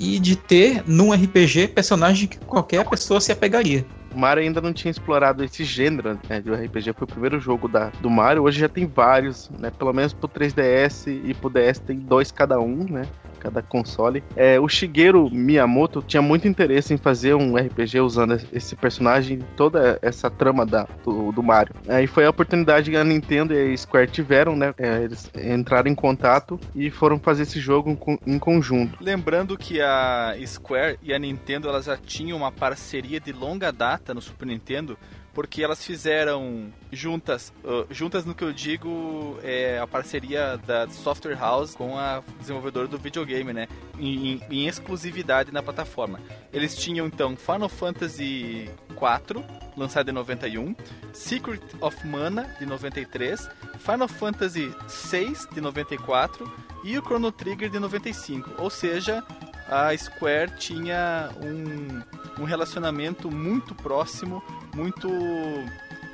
[0.00, 3.84] e de ter num RPG personagem que qualquer pessoa se apegaria.
[4.14, 7.68] O Mario ainda não tinha explorado esse gênero né, de RPG, foi o primeiro jogo
[7.68, 8.42] da, do Mario.
[8.42, 9.70] Hoje já tem vários, né?
[9.70, 13.02] Pelo menos pro 3DS e pro DS tem dois cada um, né?
[13.40, 14.22] Cada console.
[14.36, 19.98] É, o Shigeru Miyamoto tinha muito interesse em fazer um RPG usando esse personagem, toda
[20.02, 21.74] essa trama da, do, do Mario.
[21.88, 24.74] Aí foi a oportunidade que a Nintendo e a Square tiveram, né?
[24.78, 28.98] É, eles entraram em contato e foram fazer esse jogo em conjunto.
[29.00, 34.12] Lembrando que a Square e a Nintendo elas já tinham uma parceria de longa data
[34.12, 34.98] no Super Nintendo,
[35.32, 41.36] porque elas fizeram juntas, uh, juntas no que eu digo é a parceria da Software
[41.38, 46.20] House com a desenvolvedora do videogame, né, em, em- em exclusividade na plataforma.
[46.52, 49.44] Eles tinham então Final Fantasy IV,
[49.76, 50.74] lançado em 91,
[51.12, 54.74] Secret of Mana de 93, Final Fantasy
[55.10, 56.50] VI de 94
[56.84, 58.50] e o Chrono Trigger de 95.
[58.58, 59.22] Ou seja,
[59.68, 62.02] a Square tinha um,
[62.40, 64.42] um relacionamento muito próximo,
[64.74, 65.08] muito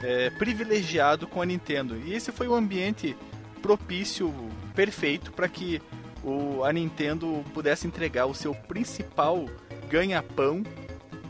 [0.03, 1.97] é, privilegiado com a Nintendo.
[2.05, 3.17] E esse foi o ambiente
[3.63, 4.33] propício,
[4.75, 5.81] perfeito, para que
[6.23, 9.47] o, a Nintendo pudesse entregar o seu principal
[9.89, 10.63] ganha-pão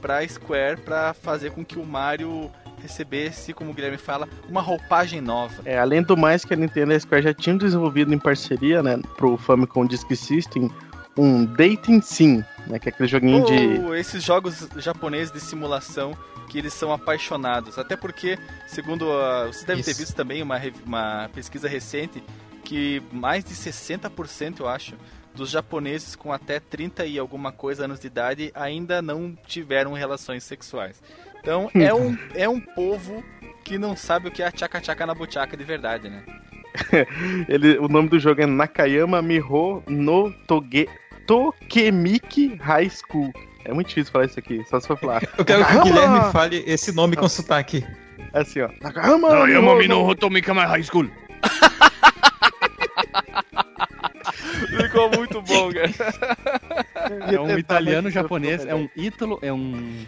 [0.01, 4.61] para a Square para fazer com que o Mario recebesse, como o Guilherme fala, uma
[4.61, 5.63] roupagem nova.
[5.65, 8.83] É, além do mais que a Nintendo e a Square já tinham desenvolvido em parceria,
[8.83, 10.71] né, pro Famicom Disk System,
[11.17, 13.81] um Dating Sim, né, que é aquele joguinho de...
[13.85, 16.17] Ou esses jogos japoneses de simulação
[16.49, 17.79] que eles são apaixonados.
[17.79, 20.01] Até porque, segundo a, vocês devem ter Isso.
[20.01, 22.23] visto também uma, re- uma pesquisa recente
[22.65, 24.95] que mais de 60%, eu acho,
[25.35, 30.45] dos japoneses com até 30 e alguma coisa anos de idade ainda não tiveram relações
[30.45, 31.03] sexuais.
[31.41, 33.23] Então é um, é um povo
[33.63, 36.23] que não sabe o que é a tchaca-tchaca na buchaca de verdade, né?
[37.49, 40.89] Ele, o nome do jogo é Nakayama Miho no Toge,
[41.27, 43.33] Tokemiki High School.
[43.65, 45.23] É muito difícil falar isso aqui, só se for falar.
[45.37, 45.83] Eu quero que o!
[45.83, 47.85] Guilherme fale esse nome com sotaque.
[48.33, 48.69] Assim, ó.
[48.83, 51.09] Nakayama Miho no- Hotomika High School.
[54.83, 55.91] Ficou muito bom, cara.
[57.33, 60.05] É um italiano japonês, é um ítalo, é um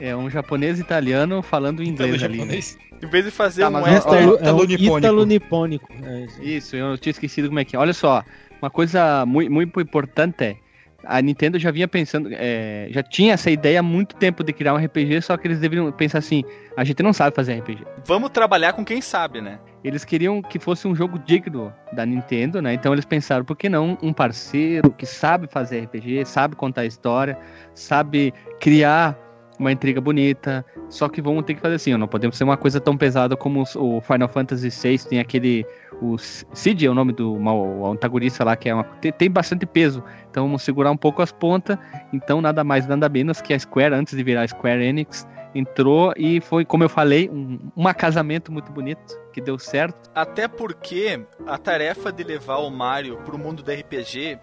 [0.00, 2.42] é um japonês italiano falando inglês ali.
[2.46, 2.58] né?
[3.02, 4.98] Em vez de fazer Tá, um mas L- ó, Ítalo- é um Ítalo-nipônico.
[4.98, 5.88] ítalo-nipônico.
[6.02, 6.42] É isso.
[6.42, 7.78] Isso, eu tinha esquecido como é que é.
[7.78, 8.24] Olha só,
[8.60, 10.56] uma coisa muito, muito importante é
[11.04, 14.74] a Nintendo já vinha pensando, é, já tinha essa ideia há muito tempo de criar
[14.74, 16.44] um RPG, só que eles deveriam pensar assim:
[16.76, 17.84] a gente não sabe fazer RPG.
[18.04, 19.58] Vamos trabalhar com quem sabe, né?
[19.82, 22.74] Eles queriam que fosse um jogo digno da Nintendo, né?
[22.74, 27.38] Então eles pensaram, por que não um parceiro que sabe fazer RPG, sabe contar história,
[27.74, 29.16] sabe criar
[29.60, 30.64] uma intriga bonita.
[30.88, 33.62] Só que vamos ter que fazer assim, não podemos ser uma coisa tão pesada como
[33.76, 35.66] o Final Fantasy VI tem aquele.
[36.00, 39.66] O Cid é o nome do o antagonista lá, que é uma, tem, tem bastante
[39.66, 40.02] peso.
[40.30, 41.78] Então vamos segurar um pouco as pontas.
[42.12, 46.40] Então nada mais, nada menos que a Square, antes de virar Square Enix, entrou e
[46.40, 50.10] foi, como eu falei, um, um acasamento muito bonito, que deu certo.
[50.14, 54.38] Até porque a tarefa de levar o Mario pro mundo do RPG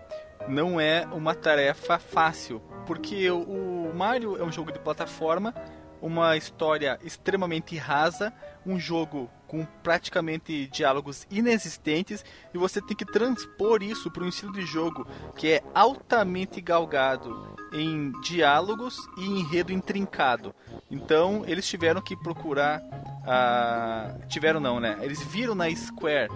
[0.47, 2.61] não é uma tarefa fácil.
[2.85, 5.53] Porque o Mario é um jogo de plataforma,
[6.01, 8.33] uma história extremamente rasa,
[8.65, 14.51] um jogo com praticamente diálogos inexistentes e você tem que transpor isso para um estilo
[14.51, 20.53] de jogo que é altamente galgado em diálogos e enredo intrincado.
[20.91, 22.81] Então eles tiveram que procurar
[23.25, 24.97] a tiveram não, né?
[25.01, 26.29] Eles viram na Square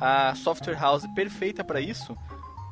[0.00, 2.16] a software house perfeita para isso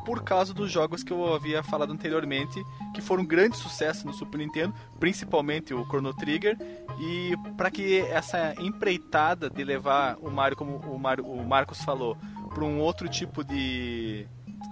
[0.04, 2.62] por causa dos jogos que eu havia falado anteriormente,
[2.94, 6.56] que foram um grande sucesso no Super Nintendo, principalmente o Chrono Trigger,
[6.98, 12.16] e para que essa empreitada de levar o Mario, como o, o Marcos falou,
[12.54, 14.28] para um outro tipo de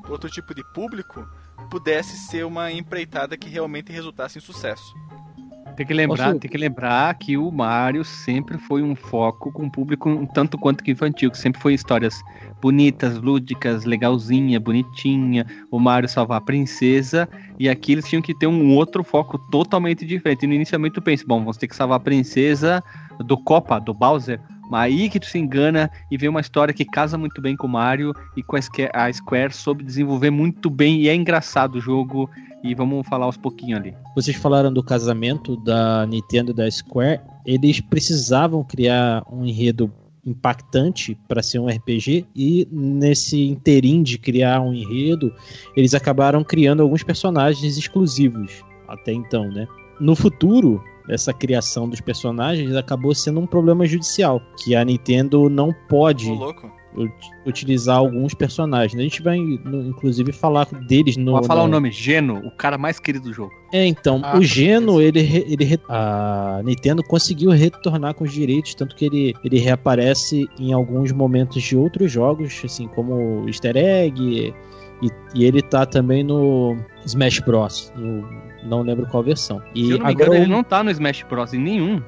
[0.08, 1.26] outro tipo de público,
[1.70, 4.94] pudesse ser uma empreitada que realmente resultasse em sucesso.
[5.76, 9.64] Tem que lembrar, Posso- tem que lembrar que o Mario sempre foi um foco com
[9.64, 12.20] um público um tanto quanto que infantil, que sempre foi histórias
[12.60, 18.46] bonitas, lúdicas, legalzinha, bonitinha, o Mario salvar a princesa, e aqui eles tinham que ter
[18.46, 20.44] um outro foco totalmente diferente.
[20.44, 22.82] E no inicialmente tu pensa, bom, vamos ter que salvar a princesa
[23.26, 26.84] do Copa, do Bowser, mas aí que tu se engana e vê uma história que
[26.84, 30.70] casa muito bem com o Mario e com a Square, a Square soube desenvolver muito
[30.70, 32.30] bem, e é engraçado o jogo,
[32.62, 33.94] e vamos falar aos pouquinhos ali.
[34.14, 37.20] Vocês falaram do casamento da Nintendo e da Square.
[37.44, 39.92] Eles precisavam criar um enredo
[40.24, 45.34] impactante para ser um RPG e nesse interim de criar um enredo,
[45.76, 49.66] eles acabaram criando alguns personagens exclusivos até então, né?
[50.00, 55.74] No futuro, essa criação dos personagens acabou sendo um problema judicial, que a Nintendo não
[55.88, 56.38] pode ut-
[57.46, 58.98] utilizar alguns personagens.
[58.98, 61.32] A gente vai, inclusive, falar deles no.
[61.32, 63.52] Vou falar no- o nome, Geno, o cara mais querido do jogo.
[63.72, 68.94] É, então, Ah, o Geno, ele, ele a Nintendo conseguiu retornar com os direitos, tanto
[68.94, 74.54] que ele, ele reaparece em alguns momentos de outros jogos, assim como Easter Egg,
[75.02, 76.76] e, e ele tá também no
[77.06, 77.92] Smash Bros.
[77.96, 78.28] no-
[78.64, 79.60] não lembro qual versão.
[79.74, 81.52] E Se eu não me agora engano, ele o- não tá no Smash Bros.
[81.52, 82.00] em nenhum.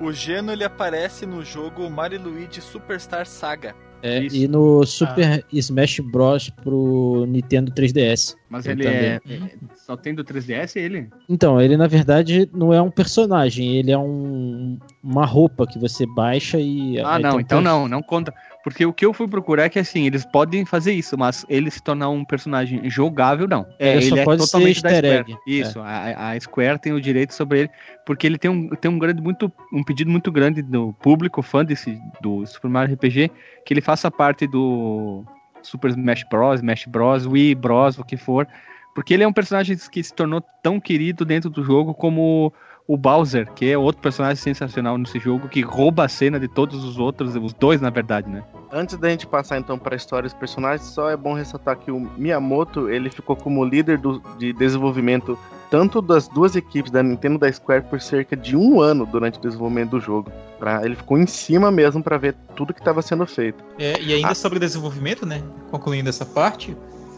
[0.00, 3.74] O Geno ele aparece no jogo Mario Luigi Superstar Saga.
[4.02, 6.50] É, e no Super Smash Bros.
[6.50, 8.36] pro Nintendo 3DS.
[8.48, 11.08] Mas Ele ele, é, é- Só tem do 3DS ele?
[11.28, 16.06] Então, ele na verdade não é um personagem, ele é um, uma roupa que você
[16.06, 16.98] baixa e.
[17.00, 18.32] Ah, aí não, um então não, não conta.
[18.64, 21.70] Porque o que eu fui procurar é que assim, eles podem fazer isso, mas ele
[21.70, 23.66] se tornar um personagem jogável, não.
[23.78, 25.06] É, Ele só pode ser easter Square.
[25.06, 25.36] egg, é.
[25.50, 27.70] Isso, a, a Square tem o direito sobre ele,
[28.04, 31.64] porque ele tem um, tem um grande, muito, um pedido muito grande do público fã
[31.64, 33.30] desse, do Super Mario RPG,
[33.64, 35.24] que ele faça parte do
[35.62, 38.46] Super Smash Bros, Smash Bros, Wii Bros, o que for,
[38.94, 42.52] porque ele é um personagem que se tornou tão querido dentro do jogo como
[42.88, 46.82] o Bowser, que é outro personagem sensacional nesse jogo, que rouba a cena de todos
[46.82, 48.42] os outros, os dois na verdade, né?
[48.72, 51.90] Antes da gente passar então para a história dos personagens, só é bom ressaltar que
[51.90, 55.38] o Miyamoto ele ficou como líder do- de desenvolvimento
[55.70, 59.38] tanto das duas equipes da Nintendo e da Square por cerca de um ano durante
[59.38, 60.32] o desenvolvimento do jogo.
[60.58, 63.62] Pra, ele ficou em cima mesmo para ver tudo que estava sendo feito.
[63.78, 65.42] É, e ainda sobre o desenvolvimento, né?
[65.70, 66.74] Concluindo essa parte,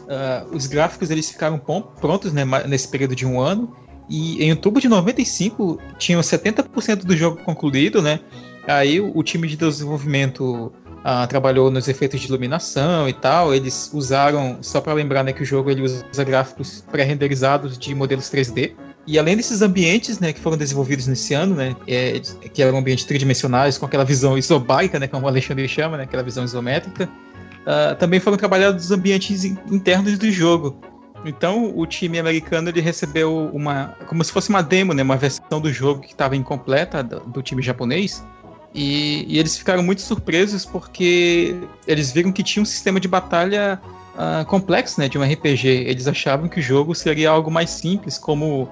[0.09, 1.57] ah, os gráficos eles ficaram
[2.01, 3.73] prontos né, nesse período de um ano.
[4.09, 8.19] E em outubro de 95 tinham 70% do jogo concluído, né?
[8.67, 10.71] Aí o, time de desenvolvimento
[11.03, 13.53] ah, trabalhou nos efeitos de iluminação e tal.
[13.55, 18.25] Eles usaram, só para lembrar, né, que o jogo ele usa gráficos pré-renderizados de modelos
[18.25, 18.73] 3D.
[19.07, 22.19] E além desses ambientes, né, que foram desenvolvidos nesse ano, né, é,
[22.53, 26.21] que eram ambientes tridimensionais com aquela visão isobárica, né, como o Alexandre chama, né, aquela
[26.21, 27.09] visão isométrica,
[27.65, 30.79] ah, também foram trabalhados os ambientes in- internos do jogo.
[31.23, 35.61] Então, o time americano ele recebeu uma, como se fosse uma demo, né, uma versão
[35.61, 38.23] do jogo que estava incompleta do, do time japonês.
[38.73, 41.55] E, e eles ficaram muito surpresos porque
[41.85, 43.79] eles viram que tinha um sistema de batalha
[44.17, 45.67] ah, complexo, né, de um RPG.
[45.67, 48.69] Eles achavam que o jogo seria algo mais simples, como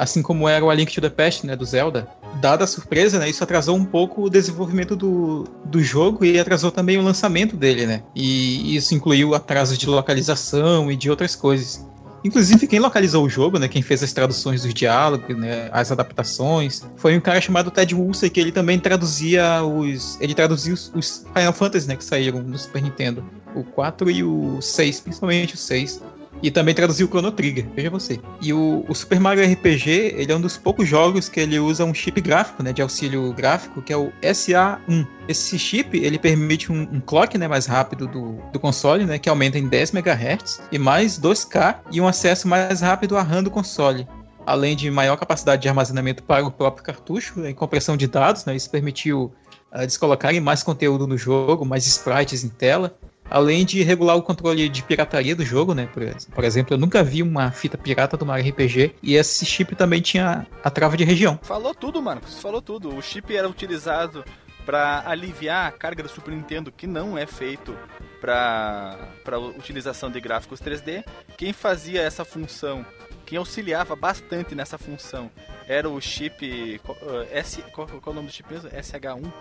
[0.00, 2.08] assim como era o A Link to the Past, né, do Zelda.
[2.40, 6.70] Dada a surpresa, né, isso atrasou um pouco o desenvolvimento do, do jogo e atrasou
[6.70, 8.02] também o lançamento dele, né.
[8.14, 11.86] E isso incluiu atrasos de localização e de outras coisas.
[12.22, 16.82] Inclusive, quem localizou o jogo, né, quem fez as traduções dos diálogos, né, as adaptações,
[16.96, 20.18] foi um cara chamado Ted Woolsey, que ele também traduzia os...
[20.20, 23.24] Ele traduzia os, os Final Fantasy, né, que saíram no Super Nintendo.
[23.54, 26.00] O 4 e o 6, principalmente o 6.
[26.42, 28.20] E também traduziu o Chrono Trigger, veja você.
[28.40, 31.84] E o, o, Super Mario RPG, ele é um dos poucos jogos que ele usa
[31.84, 35.06] um chip gráfico, né, de auxílio gráfico, que é o SA1.
[35.28, 39.28] Esse chip, ele permite um, um clock, né, mais rápido do, do console, né, que
[39.28, 43.50] aumenta em 10 MHz, e mais 2K, e um acesso mais rápido à RAM do
[43.50, 44.06] console
[44.46, 48.44] além de maior capacidade de armazenamento para o próprio cartucho né, e compressão de dados.
[48.44, 49.32] Né, isso permitiu
[49.72, 52.96] uh, eles colocarem mais conteúdo no jogo, mais sprites em tela,
[53.30, 55.88] além de regular o controle de pirataria do jogo, né?
[56.34, 60.00] Por, exemplo, eu nunca vi uma fita pirata do Mario RPG e esse chip também
[60.00, 61.38] tinha a trava de região.
[61.42, 62.94] Falou tudo, Marcos, falou tudo.
[62.94, 64.24] O chip era utilizado
[64.66, 67.76] para aliviar a carga do Super Nintendo, que não é feito
[68.20, 71.04] para utilização de gráficos 3D.
[71.36, 72.84] Quem fazia essa função,
[73.24, 75.30] quem auxiliava bastante nessa função,
[75.66, 76.80] era o chip.
[76.86, 78.68] Uh, S, qual, qual é o nome do chip mesmo?
[78.70, 79.32] SH1?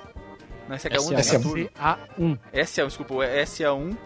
[0.70, 2.40] Não, SH1 é SA1.
[2.54, 3.98] SA1, desculpa, é SA1.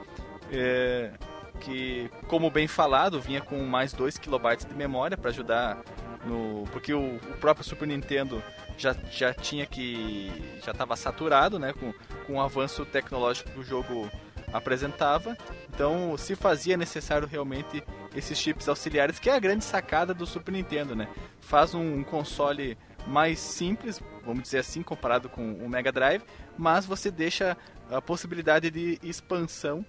[0.50, 1.12] É,
[1.60, 5.82] que, como bem falado, vinha com mais 2 KB de memória para ajudar
[6.26, 6.64] no.
[6.72, 8.42] Porque o, o, próprio Super Nintendo
[8.78, 10.32] já, já tinha que.
[10.64, 11.94] já estava saturado né, com,
[12.26, 14.10] com o avanço tecnológico que o jogo
[14.54, 15.38] apresentava.
[15.74, 17.84] Então se fazia necessário realmente
[18.16, 21.10] esses chips auxiliares, que é a grande sacada do Super Nintendo, né?
[21.42, 26.24] Faz um, um console mais simples, vamos dizer assim, comparado com o Mega Drive,
[26.58, 27.58] mas você deixa
[27.90, 29.86] a possibilidade de expansão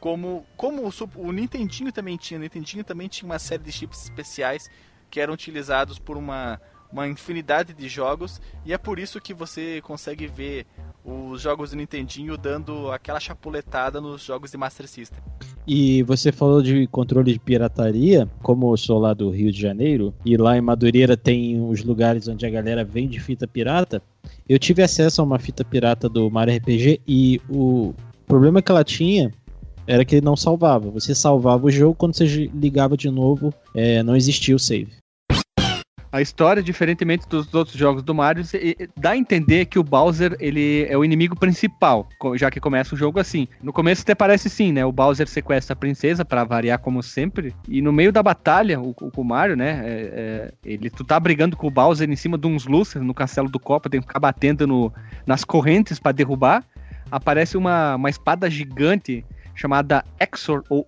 [0.00, 2.38] como, como o, o Nintendinho também tinha.
[2.38, 4.68] O Nintendinho também tinha uma série de chips especiais
[5.10, 6.60] que eram utilizados por uma,
[6.92, 10.66] uma infinidade de jogos e é por isso que você consegue ver
[11.04, 15.18] os jogos do Nintendinho dando aquela chapuletada nos jogos de Master System.
[15.66, 20.14] E você falou de controle de pirataria, como eu sou lá do Rio de Janeiro,
[20.24, 24.02] e lá em Madureira tem os lugares onde a galera vende fita pirata.
[24.48, 27.94] Eu tive acesso a uma fita pirata do Mario RPG e o
[28.26, 29.32] problema que ela tinha
[29.86, 30.90] era que ele não salvava.
[30.90, 35.01] Você salvava o jogo, quando você ligava de novo, é, não existia o save.
[36.12, 38.44] A história, diferentemente dos outros jogos do Mario,
[38.94, 42.98] dá a entender que o Bowser ele é o inimigo principal, já que começa o
[42.98, 43.48] jogo assim.
[43.62, 44.84] No começo até parece sim, né?
[44.84, 48.94] O Bowser sequestra a princesa para variar como sempre, e no meio da batalha, o,
[49.00, 49.82] o Mario, né?
[49.84, 53.14] É, é, ele, tu tá brigando com o Bowser em cima de uns lúcidos no
[53.14, 54.92] castelo do Copa, tem que ficar batendo no,
[55.26, 56.62] nas correntes para derrubar.
[57.10, 60.86] Aparece uma, uma espada gigante chamada Exor ou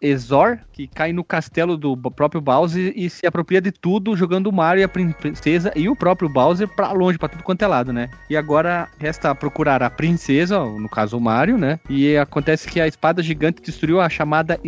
[0.00, 4.52] Exor, que cai no castelo do próprio Bowser e se apropria de tudo, jogando o
[4.52, 7.92] Mario e a princesa e o próprio Bowser para longe, para tudo quanto é lado,
[7.92, 8.08] né?
[8.28, 11.78] E agora resta procurar a princesa, no caso o Mario, né?
[11.88, 14.58] E acontece que a espada gigante destruiu a chamada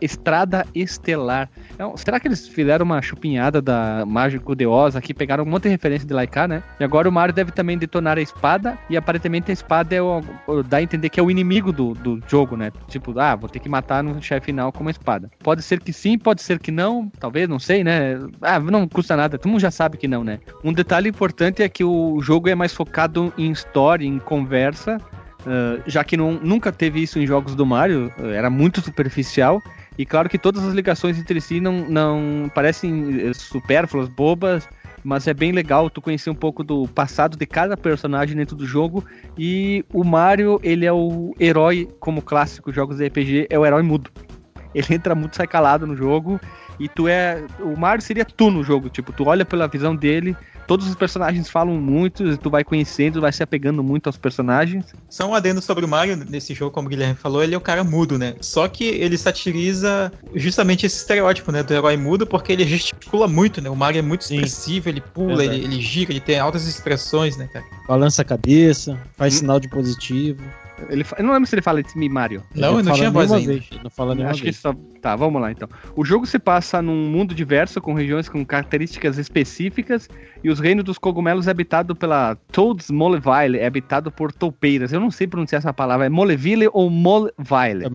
[0.00, 1.48] Estrada Estelar.
[1.74, 5.64] Então, será que eles fizeram uma chupinhada da Mágico de Oz aqui, pegaram um monte
[5.64, 6.62] de referência de Laika, né?
[6.78, 10.22] E agora o Mario deve também detonar a espada e aparentemente a espada é o,
[10.68, 12.69] dá a entender que é o inimigo do, do jogo, né?
[12.88, 15.30] Tipo, ah, vou ter que matar no chefe final com uma espada.
[15.42, 18.18] Pode ser que sim, pode ser que não, talvez, não sei, né?
[18.42, 20.38] Ah, não custa nada, todo mundo já sabe que não, né?
[20.64, 24.98] Um detalhe importante é que o jogo é mais focado em história, em conversa,
[25.40, 29.62] uh, já que não, nunca teve isso em jogos do Mario, uh, era muito superficial.
[29.98, 34.66] E claro que todas as ligações entre si não, não parecem eh, supérfluas, bobas,
[35.02, 38.66] mas é bem legal tu conhecer um pouco do passado de cada personagem dentro do
[38.66, 39.04] jogo.
[39.38, 43.82] E o Mario, ele é o herói, como clássico jogos de RPG, é o herói
[43.82, 44.10] mudo.
[44.72, 46.40] Ele entra muito, sai calado no jogo.
[46.78, 47.44] E tu é.
[47.58, 48.88] O Mario seria tu no jogo.
[48.88, 50.36] Tipo, tu olha pela visão dele,
[50.70, 54.84] todos os personagens falam muito, tu vai conhecendo, vai se apegando muito aos personagens.
[55.08, 57.60] Só um adendo sobre o Mario nesse jogo, como o Guilherme falou, ele é um
[57.60, 58.36] cara mudo, né?
[58.40, 63.60] Só que ele satiriza justamente esse estereótipo, né, do herói mudo, porque ele gesticula muito,
[63.60, 63.68] né?
[63.68, 64.36] O Mario é muito Sim.
[64.36, 67.64] expressivo, ele pula, ele, ele, gira, ele tem altas expressões, né, cara?
[67.88, 69.38] Balança a cabeça, faz hum.
[69.38, 70.40] sinal de positivo.
[70.88, 72.42] Ele, eu não lembro se ele fala de me Mario.
[72.54, 73.52] Não, ele não tinha voz ainda.
[73.52, 73.68] Vez.
[73.82, 74.56] Não fala nenhuma Acho vez.
[74.56, 74.74] que só.
[75.00, 75.68] Tá, vamos lá então.
[75.96, 80.08] O jogo se passa num mundo diverso com regiões com características específicas
[80.42, 84.92] e os reinos dos cogumelos é habitado pela Toads Molevile, é habitado por toupeiras.
[84.92, 87.86] Eu não sei pronunciar essa palavra, é Moleville ou Molevile?
[87.86, 87.90] É,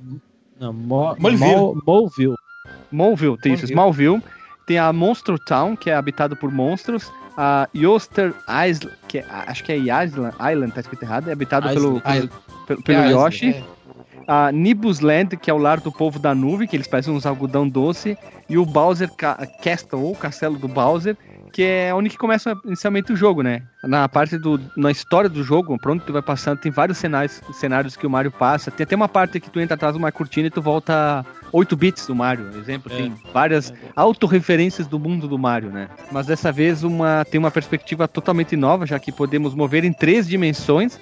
[0.59, 1.81] não, Mo Moleville.
[1.85, 2.35] Moleville.
[2.91, 4.21] Moleville, tem isso, Smallville.
[4.65, 9.63] Tem a Monster Town, que é habitado por monstros a Yoster Island, que é, acho
[9.63, 12.31] que é Island, Island, tá escrito errado, é habitado Island, pelo, Island.
[12.65, 13.49] pelo, pelo é Yoshi.
[13.49, 13.74] É.
[14.27, 17.25] A Nibus Land, que é o lar do povo da nuvem, que eles parecem uns
[17.25, 18.17] algodão doce.
[18.49, 21.17] E o Bowser Castle, ou Castelo do Bowser,
[21.55, 23.63] que é onde que começa inicialmente o jogo, né?
[23.81, 24.59] Na parte do.
[24.75, 28.29] Na história do jogo, pronto, tu vai passando, tem vários cenários, cenários que o Mario
[28.29, 28.69] passa.
[28.69, 31.77] Tem até uma parte que tu entra atrás de uma cortina e tu volta 8
[31.77, 32.91] bits do Mario, exemplo.
[32.91, 32.97] É.
[32.97, 33.75] Tem várias é.
[33.95, 35.87] autorreferências do mundo do Mario, né?
[36.11, 40.27] Mas dessa vez uma, tem uma perspectiva totalmente nova, já que podemos mover em três
[40.27, 40.99] dimensões.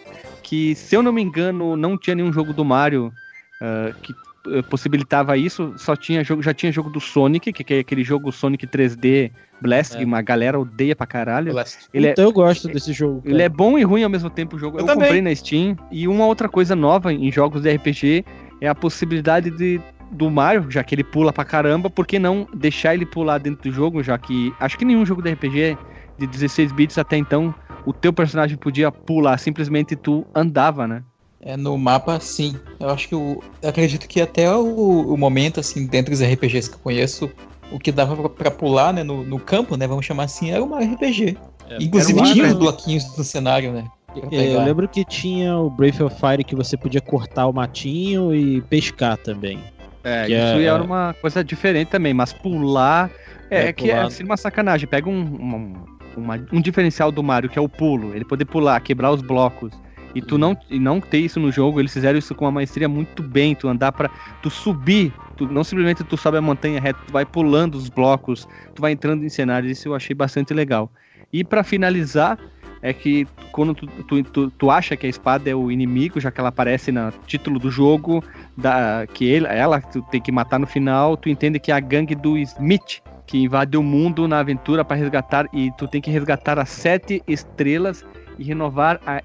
[0.53, 3.11] Que, se eu não me engano, não tinha nenhum jogo do Mario
[3.59, 4.13] uh, que
[4.51, 8.03] eh, possibilitava isso, só tinha jogo, já tinha jogo do Sonic, que, que é aquele
[8.03, 9.97] jogo Sonic 3D Blast, É.
[9.97, 11.51] que uma galera odeia pra caralho.
[11.53, 11.87] Blast.
[11.91, 13.23] Ele é, Então eu gosto desse jogo.
[13.25, 14.77] ele é bom e ruim ao mesmo tempo o jogo.
[14.77, 15.75] Eu Eu, comprei na Steam.
[15.91, 18.23] E uma outra coisa nova em jogos de RPG
[18.61, 19.81] é a possibilidade de
[20.11, 23.71] do Mario, já que ele pula pra caramba, por que não deixar ele pular dentro
[23.71, 25.75] do jogo, já que acho que nenhum jogo de RPG
[26.19, 27.55] de 16 bits até então
[27.85, 31.03] o teu personagem podia pular, simplesmente tu andava, né?
[31.41, 32.55] É, no mapa, sim.
[32.79, 33.41] Eu acho que o.
[33.61, 37.29] Eu acredito que até o, o momento, assim, dentro dos RPGs que eu conheço,
[37.71, 40.65] o que dava pra, pra pular, né, no, no campo, né, vamos chamar assim, era
[40.65, 41.37] Mario RPG.
[41.79, 43.85] Inclusive era um tinha os bloquinhos no cenário, né?
[44.31, 48.33] É, eu lembro que tinha o Breath of Fire que você podia cortar o matinho
[48.33, 49.59] e pescar também.
[50.03, 53.09] É, Que isso é- era uma coisa diferente também, mas pular
[53.49, 54.87] é, É, que é pular- assim, uma sacanagem.
[54.87, 58.79] Pega um, uma- uma- um diferencial do Mario, que é o pulo, ele poder pular,
[58.81, 59.71] quebrar os blocos.
[60.15, 62.87] E tu não, e não ter isso no jogo, eles fizeram isso com uma maestria
[62.87, 64.09] muito bem, tu andar pra.
[64.43, 68.47] tu subir, tu, não simplesmente tu sobe a montanha reta, tu vai pulando os blocos,
[68.75, 70.91] tu vai entrando em cenários, isso eu achei bastante legal.
[71.31, 72.37] E pra finalizar,
[72.79, 76.29] é que quando tu, tu, tu, tu acha que a espada é o inimigo, já
[76.29, 78.23] que ela aparece no título do jogo,
[78.55, 81.79] da, que ele, ela tu tem que matar no final, tu entende que é a
[81.79, 86.11] gangue do Smith, que invade o mundo na aventura para resgatar, e tu tem que
[86.11, 88.05] resgatar as sete estrelas
[88.37, 89.21] e renovar a,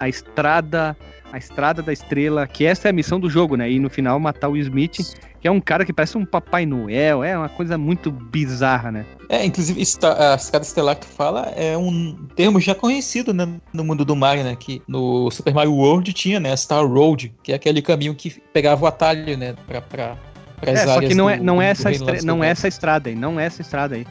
[0.00, 0.96] a estrada
[1.32, 3.70] a estrada da estrela, que essa é a missão do jogo, né?
[3.70, 7.22] E no final matar o Smith, que é um cara que parece um Papai Noel,
[7.22, 9.04] é uma coisa muito bizarra, né?
[9.28, 14.04] É, inclusive, a escada estelar que fala é um termo já conhecido né, no mundo
[14.04, 14.56] do Mario, né?
[14.58, 16.56] Que no Super Mario World tinha, né?
[16.56, 19.54] Star Road, que é aquele caminho que pegava o atalho, né?
[19.66, 20.16] Pras
[20.62, 22.68] É, só que não é, do- não é do essa estra- do não é essa
[22.68, 24.06] estrada aí, não é essa estrada aí.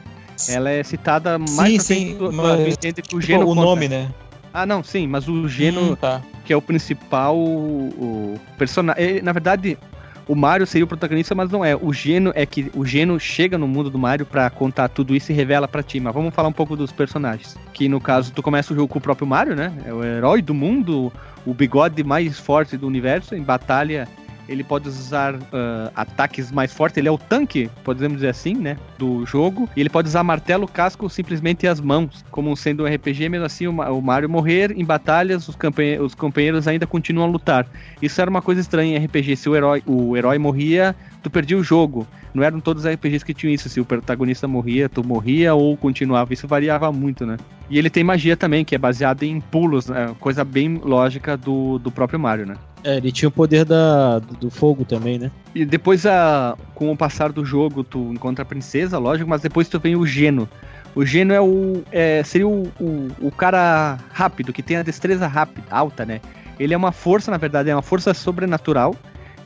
[0.49, 3.21] Ela é citada mais Sim, sim, tu mas- que o Mario.
[3.21, 3.61] Geno o conta.
[3.61, 4.09] nome, né?
[4.53, 6.21] Ah, não, sim, mas o Geno, Hum, tá.
[6.45, 9.21] que é o principal o personagem.
[9.21, 9.77] Na verdade,
[10.27, 11.75] o Mario seria o protagonista, mas não é.
[11.75, 15.31] O Geno é que o Geno chega no mundo do Mario pra contar tudo isso
[15.31, 15.99] e revela pra ti.
[15.99, 17.55] Mas vamos falar um pouco dos personagens.
[17.73, 19.71] Que no caso, tu começa o jogo com o próprio Mario, né?
[19.85, 21.11] É o herói do mundo,
[21.45, 23.35] o bigode mais forte do universo.
[23.35, 24.07] Em batalha,
[24.47, 26.97] ele pode usar ah, ataques mais fortes.
[26.97, 28.77] Ele é o tanque, podemos dizer assim, né?
[28.97, 29.69] Do jogo.
[29.75, 32.23] E ele pode usar martelo, casco, simplesmente as mãos.
[32.31, 36.67] Como sendo um RPG, mesmo assim, o Mario morrer em batalhas, os, campanhe- os companheiros
[36.67, 37.67] ainda continuam a lutar.
[38.01, 39.35] Isso era uma coisa estranha em RPG.
[39.35, 42.07] Se o herói, o herói morria, tu perdia o jogo.
[42.33, 43.67] Não eram todos os RPGs que tinham isso.
[43.69, 46.33] Se o protagonista morria, tu morria ou continuava.
[46.33, 47.37] Isso variava muito, né?
[47.69, 50.15] E ele tem magia também, que é baseada em pulos, né?
[50.19, 52.55] coisa bem lógica do, do próprio Mario, né?
[52.83, 55.31] É, ele tinha o poder da, do, fogo também, né?
[55.53, 59.67] E depois, a, com o passar do jogo, tu encontra a princesa, lógico, mas depois
[59.67, 60.47] tu vem o Geno.
[60.95, 61.83] O Geno é o.
[61.91, 66.21] é, seria o, o, o cara rápido, que tem a destreza rápida, alta, né?
[66.59, 68.95] Ele é uma força, na verdade, é uma força sobrenatural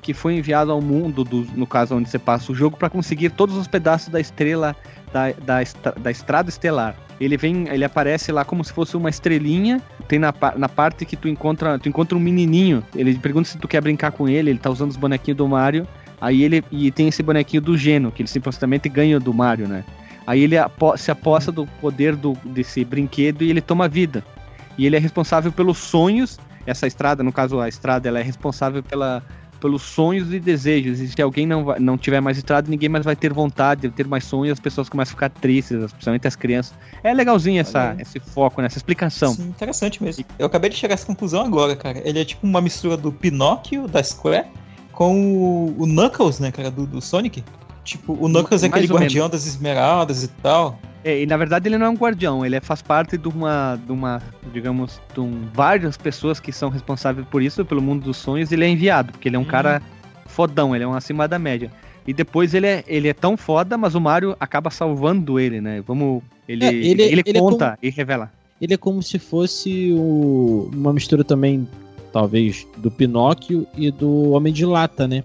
[0.01, 3.29] que foi enviado ao mundo, do, no caso onde você passa o jogo, para conseguir
[3.29, 4.75] todos os pedaços da estrela,
[5.13, 5.61] da, da,
[5.99, 6.95] da estrada estelar.
[7.23, 9.79] Ele vem, ele aparece lá como se fosse uma estrelinha.
[10.07, 12.83] Tem na, na parte que tu encontra, tu encontra um menininho.
[12.95, 14.49] Ele pergunta se tu quer brincar com ele.
[14.49, 15.87] Ele tá usando os bonequinhos do Mario.
[16.19, 19.83] Aí ele e tem esse bonequinho do Geno, que ele simplesmente ganha do Mario, né?
[20.25, 24.23] Aí ele apo- se aposta do poder do, desse brinquedo e ele toma vida.
[24.77, 26.39] E ele é responsável pelos sonhos.
[26.65, 29.23] Essa estrada, no caso a estrada, ela é responsável pela,
[29.61, 30.99] pelos sonhos e desejos.
[30.99, 33.89] E se alguém não, vai- não tiver mais estrada, ninguém mais vai ter vontade de
[33.89, 36.73] ter mais sonhos, as pessoas começam a ficar tristes, especialmente as crianças.
[37.03, 39.33] É legalzinho essa, esse foco, nessa explicação.
[39.33, 40.25] Sim, interessante mesmo.
[40.39, 42.01] Eu acabei de chegar a essa conclusão agora, cara.
[42.03, 44.47] Ele é tipo uma mistura do Pinóquio, da Square,
[44.91, 47.43] com o, o Knuckles, né, cara, do, do Sonic.
[47.83, 50.79] Tipo, o Knuckles é aquele guardião das esmeraldas e tal.
[51.03, 53.75] É, e na verdade ele não é um guardião, ele é- faz parte de uma,
[53.85, 54.21] de uma,
[54.53, 58.63] digamos, de um, várias pessoas que são responsáveis por isso, pelo mundo dos sonhos, ele
[58.65, 59.45] é enviado, porque ele é um Hum.
[59.45, 59.81] cara
[60.27, 61.71] fodão, ele é um acima da média.
[62.05, 65.81] E depois ele é, ele é tão foda, mas o Mario acaba salvando ele, né?
[65.85, 66.23] Vamos.
[66.47, 68.31] Ele, É, ele- ele, ele é conta e revela.
[68.59, 71.67] Ele é como se fosse o- uma mistura também,
[72.11, 75.23] talvez, do Pinóquio e do Homem de Lata, né?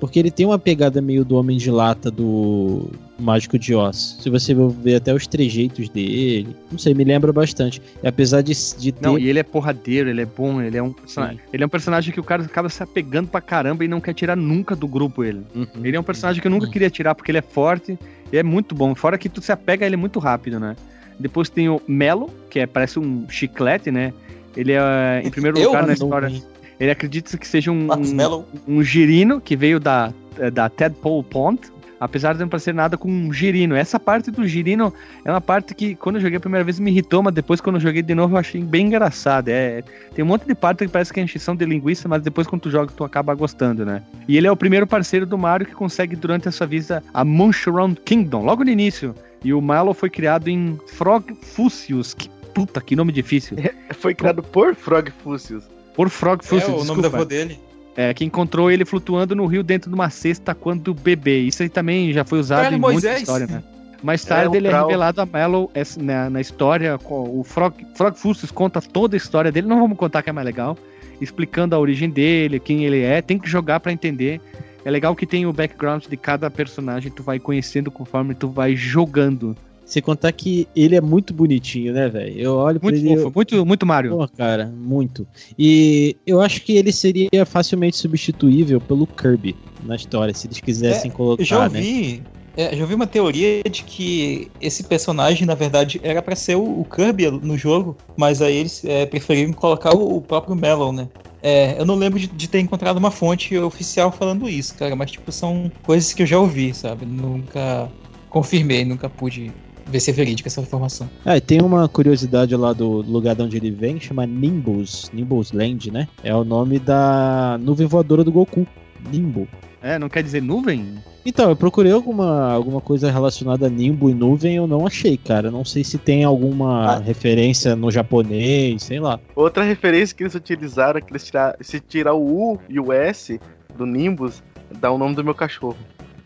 [0.00, 2.88] Porque ele tem uma pegada meio do Homem de Lata do
[3.18, 4.18] Mágico de Oz.
[4.20, 7.82] Se você ver até os trejeitos dele, não sei, me lembra bastante.
[8.02, 9.02] E apesar de, de ter.
[9.02, 11.40] Não, e ele é porradeiro, ele é bom, ele é um personagem.
[11.52, 14.14] Ele é um personagem que o cara acaba se apegando pra caramba e não quer
[14.14, 15.42] tirar nunca do grupo ele.
[15.54, 15.66] Uhum.
[15.82, 17.98] Ele é um personagem que eu nunca queria tirar porque ele é forte
[18.32, 18.94] e é muito bom.
[18.94, 20.76] Fora que tu se apega a ele muito rápido, né?
[21.18, 24.12] Depois tem o Melo, que é, parece um chiclete, né?
[24.56, 26.30] Ele é, em primeiro lugar na história.
[26.78, 30.12] Ele acredita que seja um, um, um girino que veio da,
[30.52, 31.60] da Tadpole Pond.
[32.00, 33.74] Apesar de não parecer nada com um girino.
[33.74, 36.92] Essa parte do girino é uma parte que, quando eu joguei a primeira vez, me
[36.92, 39.48] irritou, mas depois, quando eu joguei de novo, eu achei bem engraçado.
[39.48, 39.82] É,
[40.14, 42.62] tem um monte de parte que parece que é encheção de linguiça, mas depois, quando
[42.62, 44.00] tu joga, tu acaba gostando, né?
[44.28, 47.24] E ele é o primeiro parceiro do Mario que consegue, durante a sua vida, a
[47.24, 49.12] Mushroom Kingdom, logo no início.
[49.42, 52.14] E o Mallow foi criado em Frog Fusius.
[52.14, 53.56] Que puta, que nome difícil.
[53.94, 55.64] Foi criado por Frog Fusius.
[55.98, 57.58] Por Frog É Fusius, o nome da avó dele.
[57.96, 61.40] É, que encontrou ele flutuando no rio dentro de uma cesta quando bebê.
[61.40, 63.64] Isso aí também já foi usado Caralho, em muita história, né?
[64.00, 66.96] Mais tarde um ele é revelado a Mallow essa- na, na história.
[67.04, 69.66] O Frog, Frog Fusus conta toda a história dele.
[69.66, 70.78] Não vamos contar que é mais legal.
[71.20, 73.20] Explicando a origem dele, quem ele é.
[73.20, 74.40] Tem que jogar pra entender.
[74.84, 77.10] É legal que tem o background de cada personagem.
[77.10, 79.56] Tu vai conhecendo conforme tu vai jogando.
[79.88, 82.38] Sem contar que ele é muito bonitinho, né, velho?
[82.38, 83.16] Eu olho pra Muito ele.
[83.16, 84.10] fofo, muito, muito Mario.
[84.18, 85.26] Pô, cara, muito.
[85.58, 91.10] E eu acho que ele seria facilmente substituível pelo Kirby na história, se eles quisessem
[91.10, 91.64] colocar, Eu já né?
[91.78, 92.22] ouvi,
[92.54, 96.80] é, já ouvi uma teoria de que esse personagem, na verdade, era pra ser o,
[96.80, 101.08] o Kirby no jogo, mas aí eles é, preferiram colocar o, o próprio Melon, né?
[101.40, 105.12] É, eu não lembro de, de ter encontrado uma fonte oficial falando isso, cara, mas
[105.12, 107.06] tipo, são coisas que eu já ouvi, sabe?
[107.06, 107.90] Nunca
[108.28, 109.54] confirmei, nunca pude
[109.88, 111.08] ver se é verídica essa informação.
[111.24, 115.52] Ah, e tem uma curiosidade lá do lugar de onde ele vem, chama Nimbus, Nimbus
[115.52, 116.06] Land, né?
[116.22, 118.66] É o nome da nuvem voadora do Goku,
[119.12, 119.48] Nimbo.
[119.80, 120.94] É, não quer dizer nuvem?
[121.24, 125.50] Então, eu procurei alguma, alguma coisa relacionada a Nimbo e nuvem, eu não achei, cara.
[125.50, 126.98] Não sei se tem alguma Ah.
[126.98, 129.20] referência no japonês, sei lá.
[129.36, 132.92] Outra referência que eles utilizaram é que eles tirar, se tirar o U e o
[132.92, 133.38] S
[133.76, 134.42] do Nimbus,
[134.80, 135.76] dá o nome do meu cachorro.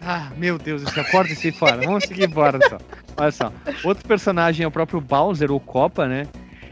[0.05, 1.80] Ah, meu Deus, isso acorda e sai fora.
[1.82, 2.78] Vamos seguir embora só.
[3.16, 3.53] Olha só.
[3.84, 6.26] Outro personagem é o próprio Bowser, ou Copa, né?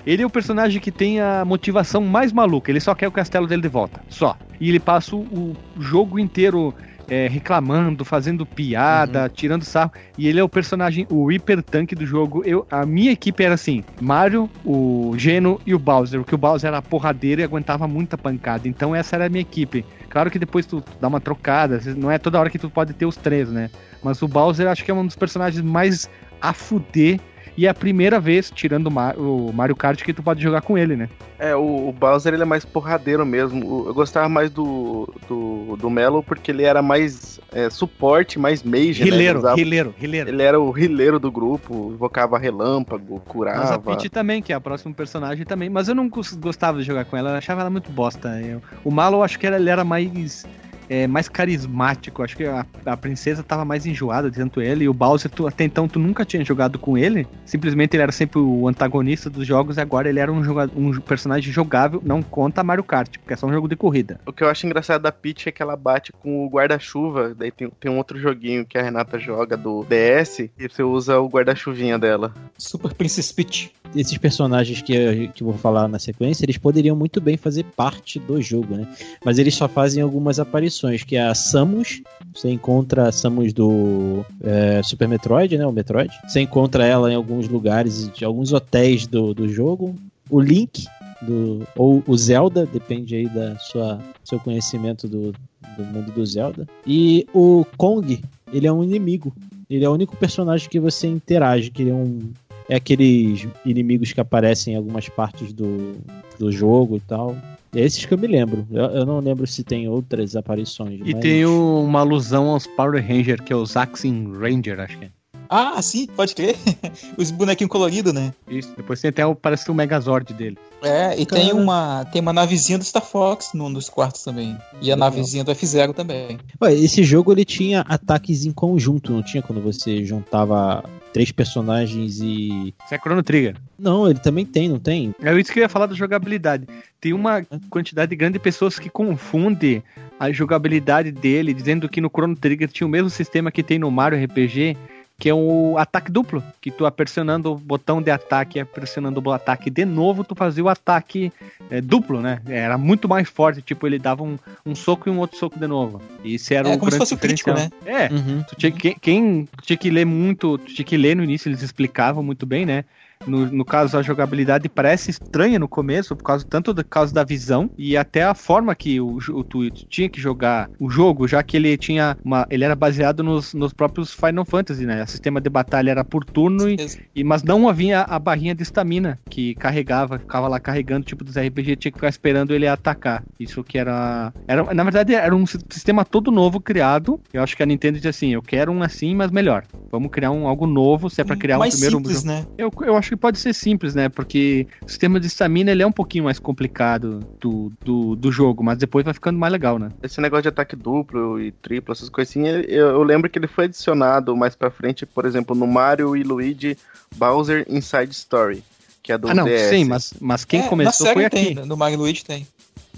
[0.04, 2.70] Ele é o personagem que tem a motivação mais maluca.
[2.70, 4.02] Ele só quer o castelo dele de volta.
[4.08, 4.36] Só.
[4.58, 6.74] E ele passa o jogo inteiro
[7.10, 9.92] é, reclamando, fazendo piada, tirando sarro.
[10.16, 12.42] E ele é o personagem, o hiper tanque do jogo.
[12.46, 16.20] Eu, a minha equipe era assim: Mario, o Geno e o Bowser.
[16.20, 18.68] Porque o Bowser era porradeiro e aguentava muita pancada.
[18.68, 19.84] Então essa era a minha equipe.
[20.08, 21.80] Claro que depois tu, tu dá uma trocada.
[21.96, 23.68] Não é toda hora que tu pode ter os três, né?
[24.02, 26.08] Mas o Bowser acho que é um dos personagens mais
[26.40, 27.20] a fuder.
[27.56, 30.62] E é a primeira vez, tirando o, Ma- o Mario Kart, que tu pode jogar
[30.62, 31.08] com ele, né?
[31.38, 33.86] É, o, o Bowser ele é mais porradeiro mesmo.
[33.88, 39.00] Eu gostava mais do, do, do Melo porque ele era mais é, suporte, mais mage,
[39.02, 39.08] né?
[39.08, 40.28] Ele, Rileiro, usava- rileiro, rileiro.
[40.30, 43.78] ele era o rileiro do grupo, invocava relâmpago, Mas a curava.
[43.80, 45.68] Peach também, que é a próxima personagem também.
[45.68, 48.40] Mas eu não gos- gostava de jogar com ela, eu achava ela muito bosta.
[48.40, 50.46] Eu- o Malo, eu acho que ela- ele era mais.
[50.90, 54.88] É, mais carismático, acho que a, a princesa tava mais enjoada de tanto ele, e
[54.88, 58.40] o Bowser, tu- até então tu nunca tinha jogado com ele, simplesmente ele era sempre
[58.40, 62.64] o antagonista dos jogos, e agora ele era um, joga- um personagem jogável, não conta
[62.64, 64.20] Mario Kart, porque é só um jogo de corrida.
[64.26, 67.34] O que eu acho engraçado da Peach é que ela bate com o guarda-chuva.
[67.36, 71.20] Daí tem, tem um outro joguinho que a Renata joga do DS e você usa
[71.20, 72.34] o guarda-chuvinha dela.
[72.58, 73.72] Super Princess Peach.
[73.94, 77.64] Esses personagens que, eu- que eu vou falar na sequência, eles poderiam muito bem fazer
[77.76, 78.86] parte do jogo, né?
[79.24, 82.00] Mas eles só fazem algumas aparições, que é a Samus,
[82.32, 85.66] você encontra a Samus do é, Super Metroid, né?
[85.66, 86.10] O Metroid.
[86.28, 89.96] Você encontra ela em alguns lugares, de alguns hotéis do, do jogo.
[90.28, 90.86] O Link,
[91.22, 95.32] do, ou o Zelda, depende aí da sua seu conhecimento do,
[95.76, 96.68] do mundo do Zelda.
[96.86, 98.22] E o Kong,
[98.52, 99.34] ele é um inimigo.
[99.68, 102.30] Ele é o único personagem que você interage, que ele é um
[102.70, 105.96] é aqueles inimigos que aparecem em algumas partes do,
[106.38, 107.36] do jogo e tal.
[107.74, 108.66] É esses que eu me lembro.
[108.70, 111.00] Eu, eu não lembro se tem outras aparições.
[111.04, 114.98] E mas- tem o- uma alusão aos Power Ranger, que é o Zaxin Ranger, acho
[114.98, 115.10] que é.
[115.52, 116.54] Ah, sim, pode crer.
[117.18, 118.32] Os bonequinhos coloridos, né?
[118.48, 120.56] Isso, depois tem até o, parece que o Megazord dele.
[120.80, 124.56] É, e tem uma, tem uma navezinha do Star Fox num dos quartos também.
[124.80, 126.38] E a navezinha do F-Zero também.
[126.62, 132.20] Ué, esse jogo ele tinha ataques em conjunto, não tinha quando você juntava três personagens
[132.20, 132.74] e.
[132.84, 133.56] Isso é Chrono Trigger.
[133.78, 135.14] Não, ele também tem, não tem?
[135.22, 136.66] É isso que eu ia falar da jogabilidade.
[137.00, 139.82] Tem uma quantidade grande de pessoas que confunde
[140.18, 143.90] a jogabilidade dele, dizendo que no Chrono Trigger tinha o mesmo sistema que tem no
[143.90, 144.76] Mario RPG,
[145.20, 149.30] que é o ataque duplo, que tu pressionando o botão de ataque e pressionando o
[149.32, 151.30] ataque de novo, tu fazia o ataque
[151.70, 152.40] é, duplo, né?
[152.48, 155.66] Era muito mais forte, tipo, ele dava um, um soco e um outro soco de
[155.66, 156.00] novo.
[156.24, 157.78] E Isso era É o como se fosse o crítico, diferencial.
[157.84, 158.42] É, Uhum.
[158.48, 161.50] Tu tinha, que- quem, quem tinha que ler muito, tu tinha que ler no início,
[161.50, 162.84] eles explicavam muito bem, né?
[163.26, 167.22] No, no caso a jogabilidade parece estranha no começo, por causa tanto por causa da
[167.22, 171.42] visão e até a forma que o, o tu tinha que jogar o jogo, já
[171.42, 175.02] que ele tinha uma, ele era baseado nos, nos próprios Final Fantasy, né?
[175.02, 176.76] O sistema de batalha era por turno e,
[177.14, 181.36] e mas não havia a barrinha de estamina que carregava, ficava lá carregando, tipo dos
[181.36, 183.22] RPG tinha que ficar esperando ele atacar.
[183.38, 187.20] Isso que era, era na verdade era um sistema todo novo criado.
[187.32, 189.64] Eu acho que a Nintendo disse assim, eu quero um assim, mas melhor.
[189.90, 192.46] Vamos criar um algo novo, se é para criar mais um primeiro simples, né?
[192.56, 194.08] eu, eu acho que pode ser simples, né?
[194.08, 198.62] Porque o sistema de estamina ele é um pouquinho mais complicado do, do, do jogo,
[198.62, 199.90] mas depois vai ficando mais legal, né?
[200.02, 203.64] Esse negócio de ataque duplo e triplo, essas coisinhas, eu, eu lembro que ele foi
[203.64, 206.76] adicionado mais pra frente, por exemplo, no Mario e Luigi
[207.16, 208.62] Bowser Inside Story,
[209.02, 209.70] que é do ah, não, DS.
[209.70, 211.68] sim, mas, mas quem É, começou na série foi tem, aqui.
[211.68, 212.46] No Mario Luigi tem.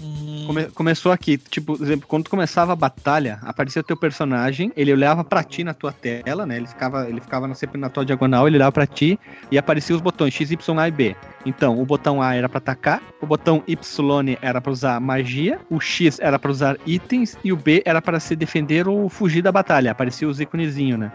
[0.03, 4.71] Hum, Come- começou aqui, tipo, por exemplo, quando começava a batalha, aparecia o teu personagem,
[4.75, 6.57] ele olhava pra ti na tua tela, né?
[6.57, 9.17] Ele ficava, ele ficava sempre na tua diagonal, ele olhava pra ti
[9.49, 11.15] e apareciam os botões X, Y, A e B.
[11.45, 15.79] Então, o botão A era pra atacar, o botão Y era pra usar magia, o
[15.79, 19.51] X era pra usar itens e o B era para se defender ou fugir da
[19.51, 19.91] batalha.
[19.91, 21.11] Aparecia os íconezinhos, né?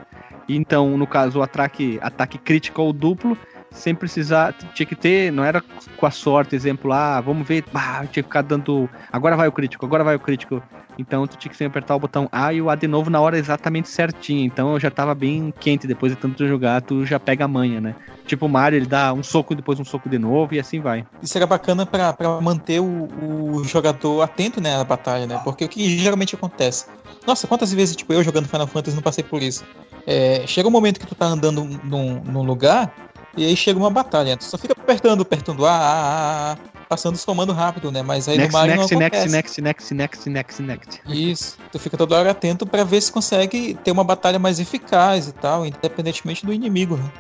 [0.48, 3.36] Então, no caso, o ataque, ataque crítico ou duplo,
[3.70, 5.62] sem precisar, tinha que ter, não era
[5.96, 9.52] com a sorte, exemplo, ah, vamos ver, bah, tinha que ficar dando, agora vai o
[9.52, 10.62] crítico, agora vai o crítico.
[10.98, 13.20] Então tu tinha que sempre apertar o botão A e o A de novo na
[13.20, 14.44] hora exatamente certinho.
[14.44, 17.80] Então eu já tava bem quente depois de tanto jogar, tu já pega a manha,
[17.80, 17.94] né?
[18.26, 20.80] Tipo o Mario, ele dá um soco e depois um soco de novo e assim
[20.80, 21.06] vai.
[21.22, 25.40] Isso era bacana pra manter o, o jogador atento né, à batalha, né?
[25.44, 26.86] Porque o que geralmente acontece?
[27.24, 29.64] Nossa, quantas vezes tipo, eu jogando Final Fantasy não passei por isso?
[30.04, 32.92] É, chega um momento que tu tá andando num, num lugar
[33.38, 34.36] e aí chega uma batalha.
[34.36, 36.56] Tu só fica apertando, apertando A, A, A, A,
[36.88, 38.02] passando os comandos rápido, né?
[38.02, 39.36] Mas aí Next, no Mario next, não next, acontece.
[39.36, 41.00] next, next, next, next, next.
[41.06, 41.58] Isso.
[41.70, 45.32] Tu fica toda hora atento pra ver se consegue ter uma batalha mais eficaz e
[45.32, 47.10] tal, independentemente do inimigo, né?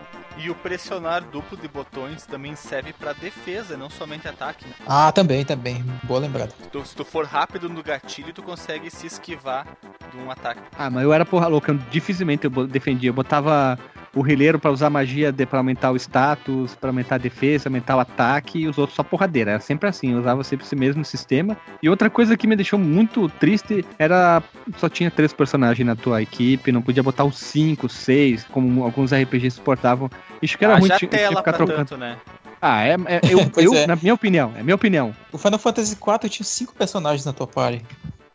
[0.40, 4.64] E o pressionar duplo de botões também serve pra defesa, não somente ataque.
[4.66, 4.72] né?
[4.86, 5.84] Ah, também, também.
[6.04, 6.52] Boa lembrada.
[6.70, 9.66] Tu- se tu for rápido no gatilho, tu consegue se esquivar
[10.12, 10.60] de um ataque.
[10.78, 13.10] Ah, mas eu era porra louca, eu dificilmente eu defendia.
[13.10, 13.76] Eu botava
[14.18, 17.96] o rileiro pra usar magia de, pra aumentar o status, pra aumentar a defesa, aumentar
[17.96, 19.52] o ataque e os outros só porradeira.
[19.52, 21.56] Era sempre assim, eu usava sempre esse mesmo sistema.
[21.80, 24.42] E outra coisa que me deixou muito triste era
[24.76, 29.12] só tinha três personagens na tua equipe, não podia botar os cinco, seis, como alguns
[29.12, 30.10] RPGs suportavam.
[30.42, 31.78] Isso que era ruim, Haja tinha, tinha que tela ficar trocando.
[31.78, 32.16] tanto, né?
[32.60, 33.86] Ah, é, é- eu, eu é.
[33.86, 35.14] na minha opinião, é minha opinião.
[35.30, 37.82] O Final Fantasy IV tinha cinco personagens na tua party.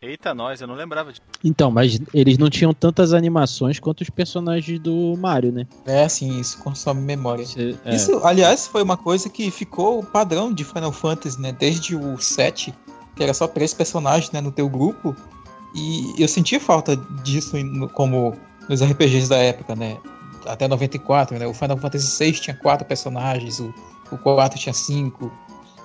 [0.03, 1.21] Eita, nós, eu não lembrava disso.
[1.41, 5.65] Então, mas eles não tinham tantas animações quanto os personagens do Mario, né?
[5.85, 7.45] É, sim, isso consome memória.
[7.45, 7.95] Você- é.
[7.95, 11.53] Isso, aliás, foi uma coisa que ficou o padrão de Final Fantasy, né?
[11.57, 12.73] Desde o 7,
[13.15, 15.15] que era só três personagens né, no teu grupo.
[15.73, 17.55] E eu sentia falta disso
[17.93, 18.33] como
[18.69, 19.97] nos RPGs da época, né?
[20.45, 21.47] Até 94, né?
[21.47, 23.73] O Final Fantasy VI tinha quatro personagens, o,
[24.11, 25.31] o 4 tinha cinco.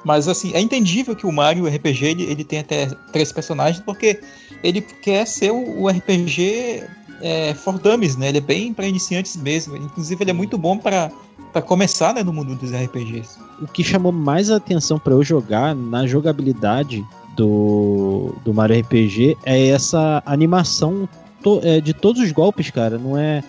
[0.05, 4.21] Mas assim, é entendível que o Mario RPG ele, ele tem até três personagens, porque
[4.63, 6.85] ele quer ser o, o RPG
[7.21, 8.29] é, for dummies, né?
[8.29, 9.77] Ele é bem para iniciantes mesmo.
[9.77, 11.11] Inclusive, ele é muito bom para
[11.53, 13.39] para começar né, no mundo dos RPGs.
[13.63, 17.03] O que chamou mais atenção pra eu jogar na jogabilidade
[17.35, 21.09] do, do Mario RPG é essa animação
[21.43, 22.99] to- é, de todos os golpes, cara.
[22.99, 23.43] Não é.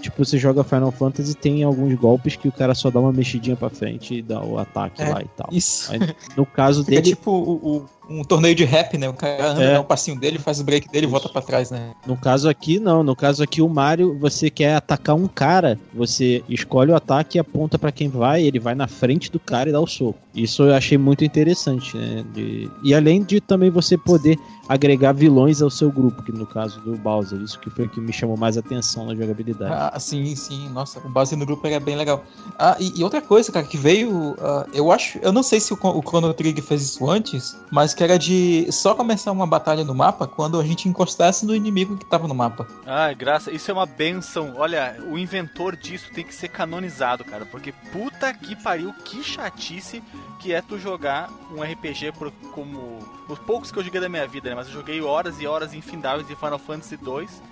[0.00, 3.56] Tipo, você joga Final Fantasy tem alguns golpes que o cara só dá uma mexidinha
[3.56, 5.48] pra frente e dá o ataque É, lá e tal.
[5.50, 5.90] Isso.
[5.90, 9.08] Mas no caso Fica dele, tipo o- o- um torneio de rap, né?
[9.08, 9.72] O cara anda, É.
[9.74, 11.92] dá um passinho dele, faz o break dele e volta pra trás, né?
[12.06, 13.02] No caso aqui, não.
[13.02, 17.40] No caso aqui, o Mario, você quer atacar um cara, você escolhe o ataque e
[17.40, 20.18] aponta pra quem vai, ele vai na frente do cara e dá o soco.
[20.34, 22.24] Isso eu achei muito interessante, né?
[22.32, 24.38] De- E além de também você poder
[24.68, 28.00] agregar vilões ao seu grupo, que no caso do Bowser, isso que foi o que
[28.00, 29.72] me chamou mais atenção na jogabilidade.
[29.74, 30.68] Ah, sim, sim.
[30.70, 32.22] Nossa, o base no grupo era bem legal.
[32.58, 34.36] Ah, e, e outra coisa, cara, que veio.
[34.40, 35.18] ah, eu acho.
[35.18, 38.70] Eu não sei se o, o Chrono Trigger fez isso antes, mas que era de
[38.70, 42.34] só começar uma batalha no mapa quando a gente encostasse no inimigo que tava no
[42.34, 42.64] mapa.
[42.86, 44.54] Ai, graça, isso é uma benção.
[44.56, 47.44] Olha, o inventor disso tem que ser canonizado, cara.
[47.44, 50.00] Porque puta que pariu, que chatice
[50.38, 53.00] que é tu jogar um RPG por- como.
[53.28, 54.54] Os poucos que eu joguei da minha vida, né?
[54.54, 57.42] Mas eu joguei horas e horas infindáveis de Final Fantasy 2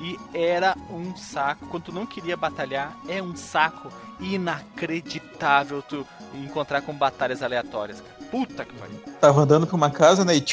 [0.00, 1.66] e era um saco.
[1.66, 8.30] Quando tu não queria batalhar, é um saco inacreditável tu encontrar com batalhas aleatórias, cara.
[8.30, 8.96] Puta que pariu.
[9.20, 10.36] Tava andando pra uma casa, né?
[10.36, 10.44] E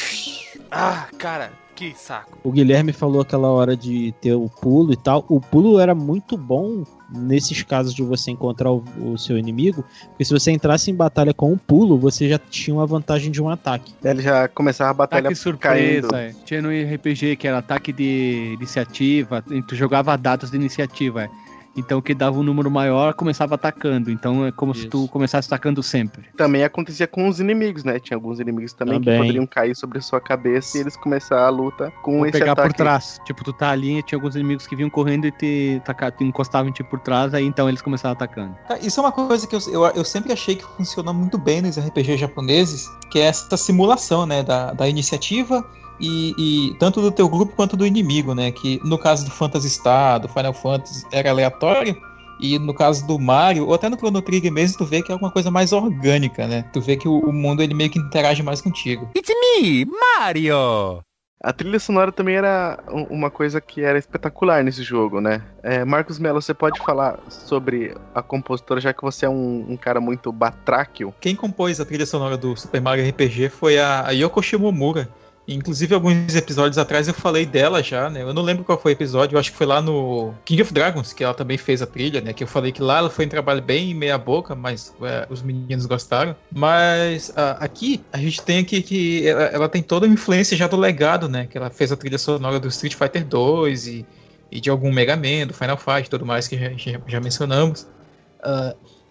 [0.70, 2.36] Ah, cara, que saco.
[2.42, 5.24] O Guilherme falou aquela hora de ter o pulo e tal.
[5.28, 10.24] O pulo era muito bom nesses casos de você encontrar o, o seu inimigo, porque
[10.24, 13.48] se você entrasse em batalha com um pulo, você já tinha uma vantagem de um
[13.48, 13.94] ataque.
[14.04, 16.16] Ele já começava a batalha Ataque surpresa, caindo.
[16.16, 16.34] é.
[16.44, 21.30] Tinha no RPG que era ataque de iniciativa, e tu jogava dados de iniciativa, é.
[21.78, 24.10] Então quem dava um número maior começava atacando.
[24.10, 24.90] Então é como se Isso.
[24.90, 26.24] tu começasse atacando sempre.
[26.36, 27.98] Também acontecia com os inimigos, né?
[27.98, 29.14] Tinha alguns inimigos também, Também.
[29.14, 32.52] que poderiam cair sobre sua cabeça e eles começaram a luta com Ou esse pegar
[32.52, 32.68] ataque.
[32.70, 33.20] por trás.
[33.24, 36.24] Tipo, tu tá ali e tinha alguns inimigos que vinham correndo e te, taca- te
[36.24, 38.54] encostavam em ti por trás, aí então eles começavam atacando.
[38.66, 41.62] Cara, Isso é uma coisa que eu, eu, eu sempre achei que funcionou muito bem
[41.62, 45.64] nos RPGs japoneses, que é essa simulação, né, da, da iniciativa
[46.00, 49.70] e, e tanto do teu grupo quanto do inimigo, né, que no caso do Phantasy
[49.70, 51.96] Star, do Final Fantasy, era aleatório,
[52.40, 55.14] e no caso do Mario, ou até no Chrono Trigger mesmo, tu vê que é
[55.14, 58.42] alguma coisa mais orgânica, né, tu vê que o, o mundo ele meio que interage
[58.42, 59.08] mais contigo.
[59.16, 59.30] It's
[59.60, 61.02] me, Mario!
[61.40, 65.40] A trilha sonora também era um- uma coisa que era espetacular nesse jogo, né?
[65.62, 69.76] É, Marcos Mello, você pode falar sobre a compositora, já que você é um, um
[69.76, 71.14] cara muito batráquio.
[71.20, 75.08] Quem compôs a trilha sonora do Super Mario RPG foi a, a Yoko Shimomura.
[75.50, 78.20] Inclusive, alguns episódios atrás eu falei dela já, né?
[78.20, 80.74] Eu não lembro qual foi o episódio, eu acho que foi lá no King of
[80.74, 82.34] Dragons, que ela também fez a trilha, né?
[82.34, 85.40] Que eu falei que lá ela foi um trabalho bem meia boca, mas é, os
[85.40, 86.36] meninos gostaram.
[86.52, 90.66] Mas ah, aqui, a gente tem aqui que ela, ela tem toda uma influência já
[90.66, 91.46] do legado, né?
[91.46, 94.06] Que ela fez a trilha sonora do Street Fighter 2 e,
[94.52, 97.00] e de algum Mega Man, do Final Fight e tudo mais que a gente já,
[97.06, 97.86] já mencionamos.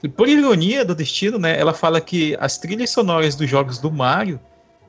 [0.03, 3.91] E por ironia do destino, né, ela fala que as trilhas sonoras dos jogos do
[3.91, 4.39] Mario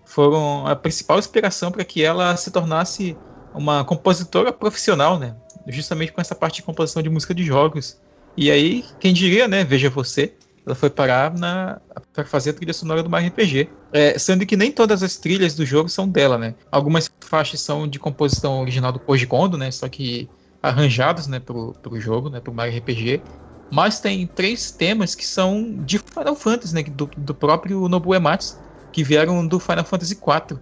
[0.09, 3.15] foram a principal inspiração para que ela se tornasse
[3.55, 5.37] uma compositora profissional, né?
[5.67, 8.01] Justamente com essa parte de composição de música de jogos.
[8.35, 9.65] E aí, quem diria, né?
[9.65, 10.33] Veja você,
[10.65, 11.79] ela foi parar na
[12.13, 13.69] para fazer a trilha sonora do Mario RPG.
[13.93, 16.55] É, sendo que nem todas as trilhas do jogo são dela, né?
[16.73, 19.71] Algumas faixas são de composição original do Koji Kondo, né?
[19.71, 20.27] Só que
[20.63, 23.23] arranjados, né, pro, pro jogo, né, pro Mario RPG.
[23.71, 28.59] Mas tem três temas que são de Final Fantasy, né, do, do próprio Nobuo Ematsu,
[28.93, 30.59] que vieram do Final Fantasy IV,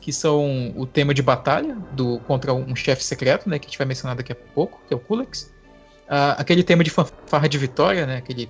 [0.00, 3.78] que são o tema de batalha do contra um chefe secreto, né, que a gente
[3.78, 5.52] vai mencionar daqui a pouco, que é o Kulex.
[6.12, 8.16] Uh, aquele tema de fanfarra de vitória, né?
[8.18, 8.46] Aquele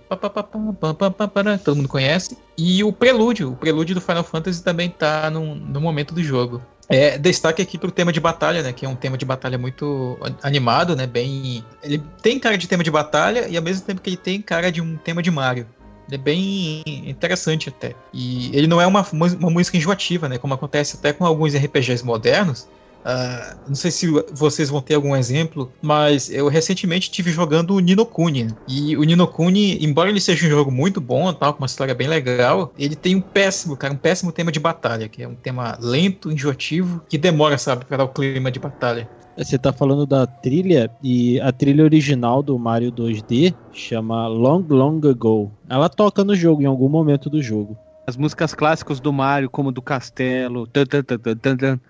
[1.44, 2.36] né, que todo mundo conhece.
[2.58, 6.60] E o prelúdio, o prelúdio do Final Fantasy também tá num, no momento do jogo.
[6.88, 8.72] É, destaque aqui pro tema de batalha, né?
[8.72, 11.06] Que é um tema de batalha muito animado, né?
[11.06, 11.64] Bem.
[11.84, 14.72] Ele tem cara de tema de batalha e ao mesmo tempo que ele tem cara
[14.72, 15.66] de um tema de Mario.
[16.12, 17.94] É bem interessante até.
[18.12, 20.38] E ele não é uma, uma música enjoativa, né?
[20.38, 22.68] Como acontece até com alguns RPGs modernos.
[23.04, 27.80] Ah, não sei se vocês vão ter algum exemplo, mas eu recentemente estive jogando o
[27.80, 28.48] Nino Kuni.
[28.68, 31.94] E o Nino Kuni, embora ele seja um jogo muito bom, tal, com uma história
[31.94, 35.34] bem legal, ele tem um péssimo, cara, um péssimo tema de batalha, que é um
[35.34, 39.08] tema lento, enjoativo, que demora, sabe, para dar o clima de batalha.
[39.36, 45.00] Você tá falando da trilha e a trilha original do Mario 2D chama Long Long
[45.08, 45.56] Ago.
[45.68, 47.78] Ela toca no jogo em algum momento do jogo.
[48.06, 51.80] As músicas clássicas do Mario, como do Castelo, tan, tan, tan, tan, tan,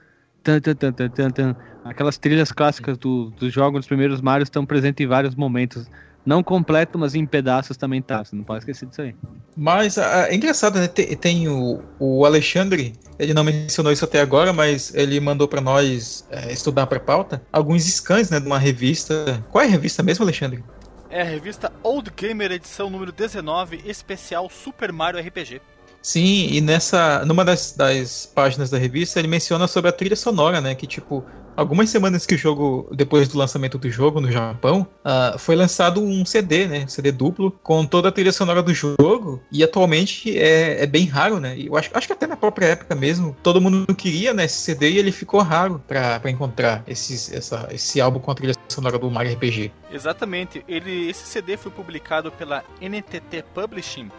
[0.42, 4.64] tan, tan, tan, tan, tan, aquelas trilhas clássicas do- dos jogos dos primeiros Marios estão
[4.64, 5.88] presentes em vários momentos.
[6.24, 8.24] Não completo, mas em pedaços também tá.
[8.24, 9.14] Você não pode esquecer disso aí.
[9.56, 10.86] Mas ah, é engraçado, né?
[10.86, 15.60] Tem, tem o, o Alexandre, ele não mencionou isso até agora, mas ele mandou para
[15.60, 19.44] nós é, estudar para pauta alguns scans, né, de uma revista.
[19.50, 20.62] Qual é a revista mesmo, Alexandre?
[21.10, 25.60] É a revista Old Gamer, edição número 19, especial Super Mario RPG.
[26.00, 30.60] Sim, e nessa, numa das, das páginas da revista ele menciona sobre a trilha sonora,
[30.60, 30.74] né?
[30.74, 31.24] Que tipo,
[31.56, 36.02] algumas semanas que o jogo, depois do lançamento do jogo no Japão, ah, foi lançado
[36.02, 36.86] um CD, né?
[36.86, 39.42] CD duplo com toda a trilha sonora do jogo.
[39.50, 41.56] E atualmente é, é bem raro, né?
[41.58, 44.92] Eu acho, acho que até na própria época mesmo, todo mundo queria né, esse CD
[44.92, 49.10] e ele ficou raro pra encontrar esses, essa, esse álbum com a trilha sonora do
[49.10, 49.72] Mario RPG.
[49.92, 54.10] Exatamente, ele, esse CD foi publicado pela NTT Publishing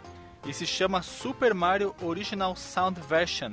[0.45, 3.51] e se chama Super Mario Original Sound Version.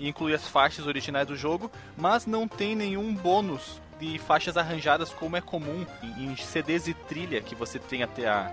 [0.00, 5.10] E inclui as faixas originais do jogo, mas não tem nenhum bônus de faixas arranjadas
[5.12, 8.50] como é comum em CDs e trilha que você tem até a,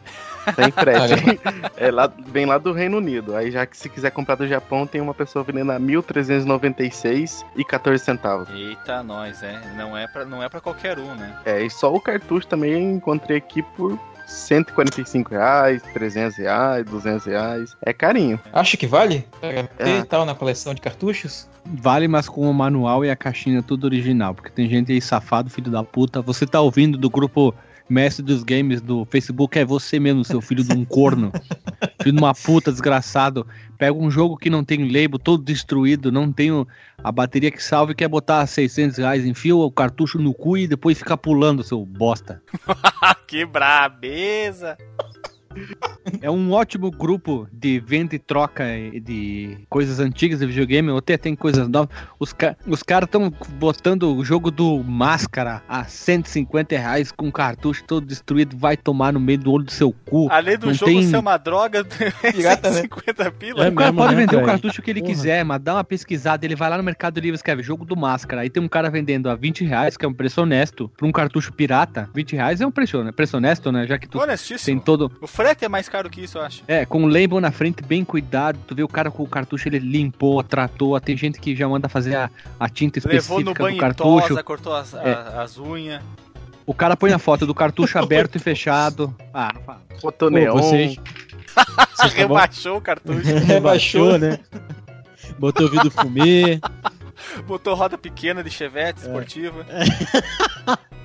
[0.56, 1.40] Sem frete.
[1.76, 3.34] é lá, vem lá do Reino Unido.
[3.36, 7.64] Aí já que se quiser comprar do Japão, tem uma pessoa vendendo a 1.396 e
[7.64, 8.48] 14 centavos.
[8.50, 9.60] Eita, nós, é.
[9.76, 11.36] Não é pra, não é pra qualquer um, né?
[11.44, 17.76] É, e só o cartucho também encontrei aqui por 145 reais, 300 reais, 200 reais.
[17.84, 18.40] É carinho.
[18.52, 19.26] Acha que vale?
[19.42, 19.98] É.
[19.98, 21.48] e tal na coleção de cartuchos?
[21.64, 24.34] Vale, mas com o manual e a caixinha tudo original.
[24.34, 26.20] Porque tem gente aí safado, filho da puta.
[26.20, 27.54] Você tá ouvindo do grupo
[27.88, 31.32] mestre dos games do Facebook é você mesmo, seu filho de um corno.
[32.02, 33.46] filho de uma puta desgraçado.
[33.78, 36.50] Pega um jogo que não tem label, todo destruído, não tem
[37.02, 40.66] a bateria que salva e quer botar 600 reais, enfia o cartucho no cu e
[40.66, 42.40] depois fica pulando, seu bosta.
[43.26, 44.76] que brabeza!
[46.20, 48.64] É um ótimo grupo de venda e troca
[49.02, 51.88] de coisas antigas de videogame, ou até tem coisas novas.
[52.18, 57.84] Os, ca os caras estão botando o jogo do Máscara a 150 reais com cartucho
[57.84, 60.28] todo destruído, vai tomar no meio do olho do seu cu.
[60.30, 62.82] Além do Não jogo tem- ser uma droga, Pirata, né?
[62.82, 63.66] 150 pila.
[63.66, 65.12] É o cara mesmo, pode né, vender o cartucho que ele Porra.
[65.14, 67.96] quiser, mas dá uma pesquisada, ele vai lá no Mercado Livre e escreve jogo do
[67.96, 68.42] Máscara.
[68.42, 71.12] Aí tem um cara vendendo a 20 reais, que é um preço honesto, pra um
[71.12, 72.08] cartucho pirata.
[72.14, 73.12] 20 reais é um preço, né?
[73.12, 73.86] preço honesto, né?
[73.86, 74.18] Já que tu
[74.64, 75.10] tem todo.
[75.20, 76.62] O frete é mais caro que isso, eu acho.
[76.66, 78.58] É, com o label na frente, bem cuidado.
[78.66, 80.98] Tu vê o cara com o cartucho, ele limpou, tratou.
[81.00, 84.28] Tem gente que já manda fazer a, a tinta Levou específica no do banho cartucho.
[84.28, 85.12] tosa, cortou as, É.
[85.12, 86.02] a- as unhas.
[86.66, 89.14] O cara põe a foto do cartucho aberto e fechado.
[89.32, 89.52] Ah.
[90.00, 90.54] Botou neon.
[90.56, 90.96] vocês,
[91.94, 94.38] vocês tavam- Rebaixou o cartucho, rebaixou, né?
[95.38, 96.58] Botou vidro fumê.
[97.46, 99.06] botou roda pequena de chevette É.
[99.06, 99.66] esportiva.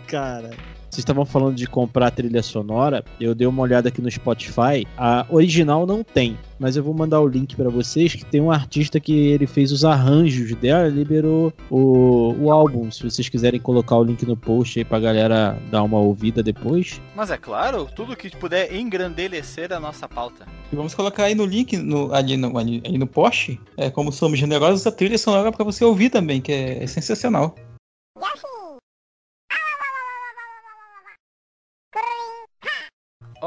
[0.07, 0.51] Cara.
[0.99, 3.05] Vocês estavam falando de comprar trilha sonora.
[3.21, 4.85] Eu dei uma olhada aqui no Spotify.
[4.97, 8.51] A original não tem, mas eu vou mandar o link pra vocês que tem um
[8.51, 12.91] artista que ele fez os arranjos dela, liberou o, o álbum.
[12.91, 16.99] Se vocês quiserem colocar o link no post aí pra galera dar uma ouvida depois.
[17.15, 20.45] Mas é claro, tudo que puder engrandelecer a nossa pauta.
[20.69, 24.11] E vamos colocar aí no link, no- ali, no, ali, ali no post, é, como
[24.11, 27.55] somos generosos, a trilha sonora pra você ouvir também, que é, é sensacional.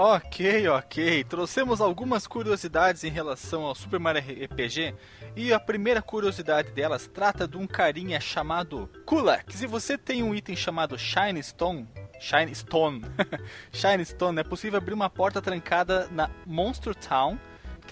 [0.04, 1.22] Ok, ok.
[1.22, 4.96] Trouxemos algumas curiosidades em relação ao Super Mario RPG
[5.36, 9.56] e a primeira curiosidade delas trata de um carinha chamado Kulak.
[9.56, 11.88] Se você tem um item chamado Shine Stone,
[12.18, 13.02] Shine Stone,
[13.70, 17.38] Shine Stone, é possível abrir uma porta trancada na Monster Town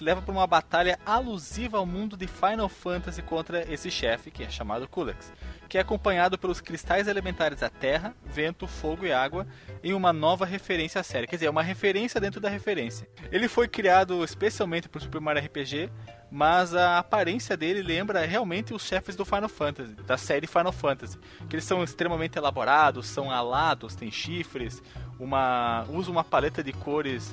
[0.01, 4.43] que leva para uma batalha alusiva ao mundo de Final Fantasy contra esse chefe que
[4.43, 5.31] é chamado Kulaks,
[5.69, 9.45] que é acompanhado pelos cristais elementares da terra, vento, fogo e água
[9.83, 11.27] em uma nova referência à série.
[11.27, 13.07] Quer dizer, é uma referência dentro da referência.
[13.31, 15.91] Ele foi criado especialmente para o Super Mario RPG,
[16.31, 21.19] mas a aparência dele lembra realmente os chefes do Final Fantasy, da série Final Fantasy.
[21.47, 24.81] Que eles são extremamente elaborados, são alados, têm chifres,
[25.19, 27.31] uma usam uma paleta de cores.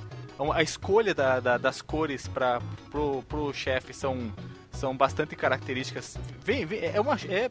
[0.54, 2.60] A escolha da- da- das cores para
[2.90, 4.32] pro, pro chefe são,
[4.70, 6.16] são bastante características.
[6.44, 7.50] Vem, vem- é uma é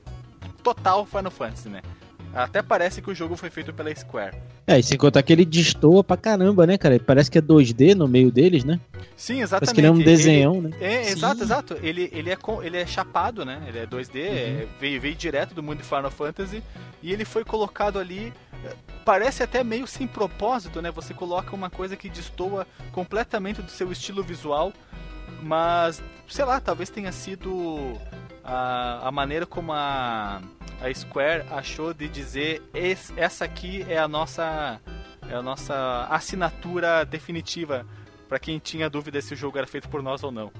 [0.63, 1.81] total Final Fantasy, né?
[2.33, 4.35] Até parece que o jogo foi feito pela Square.
[4.67, 6.99] É, e sem contar que ele destoa pra caramba, né, cara?
[6.99, 8.79] Parece que é 2D no meio deles, né?
[9.15, 9.73] Sim, Parece exatamente.
[9.73, 10.69] que ele é um Ele- desenhão, né?
[10.79, 11.11] É, Sim.
[11.13, 11.77] exato, exato.
[11.81, 13.63] Ele, ele, é, com- ele é chapado, né?
[13.67, 16.61] Ele é 2D, é- veio, veio direto do mundo de Final Fantasy
[17.01, 18.31] e ele foi colocado ali.
[18.65, 18.73] eh,
[19.05, 20.91] Parece até meio sem propósito, né?
[20.91, 24.73] Você coloca uma coisa que destoa completamente do seu estilo visual,
[25.41, 27.93] mas sei lá, talvez tenha sido
[28.43, 30.41] a, a maneira como a,
[30.81, 34.79] a Square achou de dizer "Es- essa aqui é a nossa
[35.29, 37.85] é a nossa assinatura definitiva
[38.27, 40.51] Pra quem tinha dúvida se o jogo era feito por nós ou não.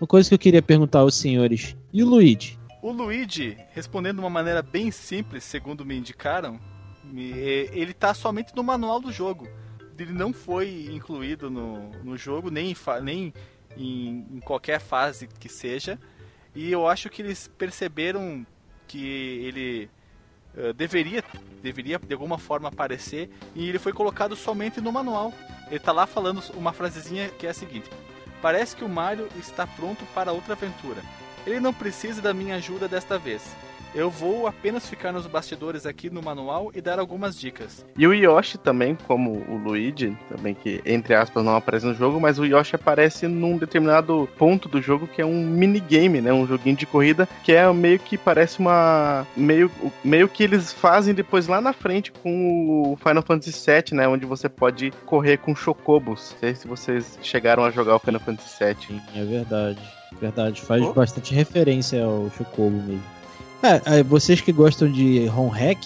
[0.00, 1.76] Uma coisa que eu queria perguntar aos senhores.
[1.92, 2.58] E o Luigi?
[2.82, 6.58] O Luigi, respondendo de uma maneira bem simples, segundo me indicaram,
[7.14, 9.46] ele tá somente no manual do jogo.
[9.96, 13.32] Ele não foi incluído no, no jogo, nem, nem
[13.76, 16.00] em, em qualquer fase que seja.
[16.56, 18.44] E eu acho que eles perceberam
[18.92, 19.90] que ele
[20.54, 21.24] eh, deveria,
[21.62, 25.32] deveria de alguma forma aparecer e ele foi colocado somente no manual.
[25.70, 27.88] Ele tá lá falando uma frasezinha que é a seguinte:
[28.42, 31.00] Parece que o Mario está pronto para outra aventura.
[31.46, 33.42] Ele não precisa da minha ajuda desta vez.
[33.94, 37.84] Eu vou apenas ficar nos bastidores aqui no manual e dar algumas dicas.
[37.96, 42.18] E o Yoshi também, como o Luigi, também que entre aspas não aparece no jogo,
[42.18, 46.32] mas o Yoshi aparece num determinado ponto do jogo que é um minigame, né?
[46.32, 49.26] Um joguinho de corrida que é meio que parece uma.
[49.36, 49.70] meio,
[50.02, 54.08] meio que eles fazem depois lá na frente com o Final Fantasy VII, né?
[54.08, 56.30] Onde você pode correr com chocobos.
[56.32, 58.76] Não sei se vocês chegaram a jogar o Final Fantasy VII.
[58.88, 59.80] Sim, é verdade.
[60.20, 60.92] Verdade, faz Oh.
[60.92, 63.02] bastante referência ao Chocobo mesmo.
[63.62, 65.78] É, vocês que gostam de ROM hack,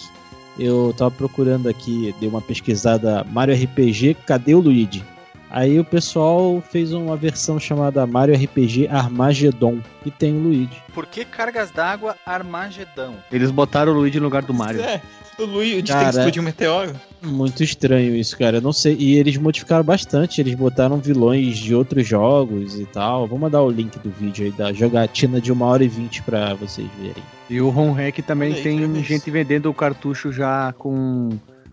[0.57, 5.03] eu tava procurando aqui, dei uma pesquisada Mario RPG, cadê o Luigi?
[5.49, 10.81] Aí o pessoal fez uma versão chamada Mario RPG Armageddon, e tem o Luigi.
[10.93, 13.15] Por que cargas d'água Armagedão?
[13.31, 14.81] Eles botaram o Luigi no lugar do Mario.
[14.81, 15.01] É,
[15.39, 16.95] o Luigi tem que explodir um meteoro.
[17.21, 18.57] Muito estranho isso, cara.
[18.57, 18.95] Eu não sei.
[18.97, 20.41] E eles modificaram bastante.
[20.41, 23.27] Eles botaram vilões de outros jogos e tal.
[23.27, 26.53] Vou mandar o link do vídeo aí da jogatina de 1 hora e 20 pra
[26.53, 27.23] vocês verem.
[27.49, 31.29] E o Home Hack também aí, tem gente vendendo o cartucho já com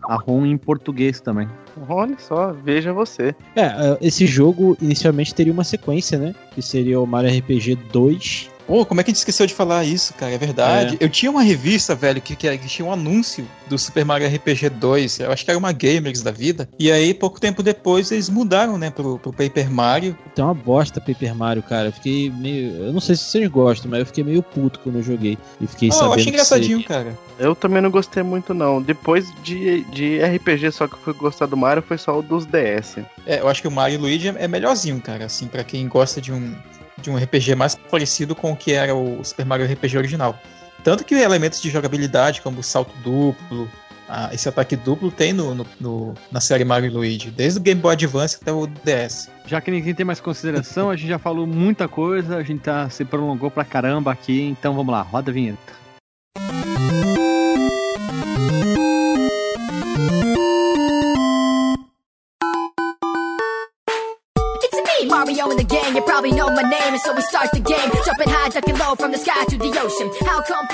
[0.07, 1.47] a ROM em português também.
[1.89, 3.35] Olha só, veja você.
[3.55, 6.33] É, é, esse jogo inicialmente teria uma sequência, né?
[6.53, 8.49] Que seria o Mario RPG 2.
[8.67, 10.33] Pô, como é que a gente esqueceu de falar isso, cara?
[10.33, 10.97] É verdade.
[10.99, 14.69] Eu tinha uma revista, velho, que, que, que tinha um anúncio do Super Mario RPG
[14.69, 15.19] 2.
[15.19, 16.67] Eu acho que era uma Gamers da vida.
[16.79, 20.17] E aí, pouco tempo depois, eles mudaram, né, pro, pro Paper Mario.
[20.33, 21.89] Tem uma bosta Paper Mario, cara.
[21.89, 22.85] Eu fiquei meio.
[22.87, 25.37] Eu não sei se vocês gostam, mas eu fiquei meio puto quando eu joguei.
[25.61, 26.09] E fiquei Ah, sabendo.
[26.09, 27.17] eu achei engraçadinho, você- cara.
[27.37, 28.81] Eu também não gostei muito, não.
[28.81, 32.45] Depois de, de RPG, só que eu fui gostar do Mario, foi só o dos
[32.47, 32.97] DS.
[33.27, 35.25] É, eu acho que o Mario e Luigi é é melhorzinho, cara.
[35.25, 36.55] Assim, pra quem gosta de um,
[36.97, 40.37] de um RPG mais parecido com o que era o Super Mario RPG original.
[40.83, 43.69] Tanto que elementos de jogabilidade, como o salto duplo,
[44.07, 47.81] ah, esse ataque duplo, tem no, no- no- na série Mario Luigi, desde o Game
[47.81, 49.29] Boy Advance até o DS.
[49.47, 52.87] Já que ninguém tem mais consideração, a gente já falou muita coisa, a gente tá,
[52.89, 55.73] se prolongou pra caramba aqui, então vamos lá, roda a vinheta.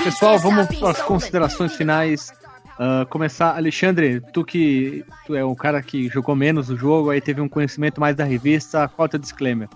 [0.04, 2.32] Pessoal, vamos para as considerações finais.
[2.78, 7.20] Ah, começar, Alexandre, tu que tu é o cara que jogou menos o jogo, aí
[7.20, 9.68] teve um conhecimento mais da revista, qual é o teu disclaimer?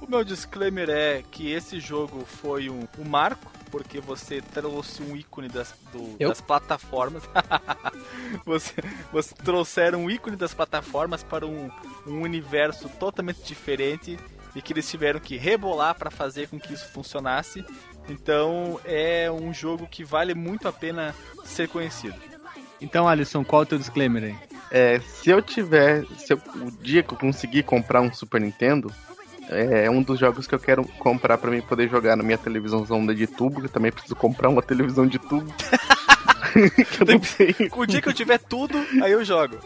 [0.00, 5.16] O meu disclaimer é que esse jogo foi um, um marco, porque você trouxe um
[5.16, 7.22] ícone das, do- das plataformas.
[8.44, 8.72] você,
[9.12, 11.70] você trouxeram um ícone das plataformas para um,
[12.06, 14.16] um universo totalmente diferente
[14.56, 17.64] e que eles tiveram que rebolar para fazer com que isso funcionasse.
[18.08, 22.16] Então é um jogo que vale muito a pena ser conhecido.
[22.80, 24.36] Então, Alisson, qual é o teu disclaimer aí?
[24.70, 26.04] É, se eu tiver.
[26.18, 28.92] Se eu- o dia que eu conseguir comprar um Super Nintendo,
[29.48, 33.04] é um dos jogos que eu quero comprar pra mim poder jogar na minha televisãozão
[33.06, 35.52] de tubo, que eu também preciso comprar uma televisão de tubo.
[36.52, 37.70] que eu não tenho.
[37.76, 39.58] O dia que eu tiver tudo, aí eu jogo.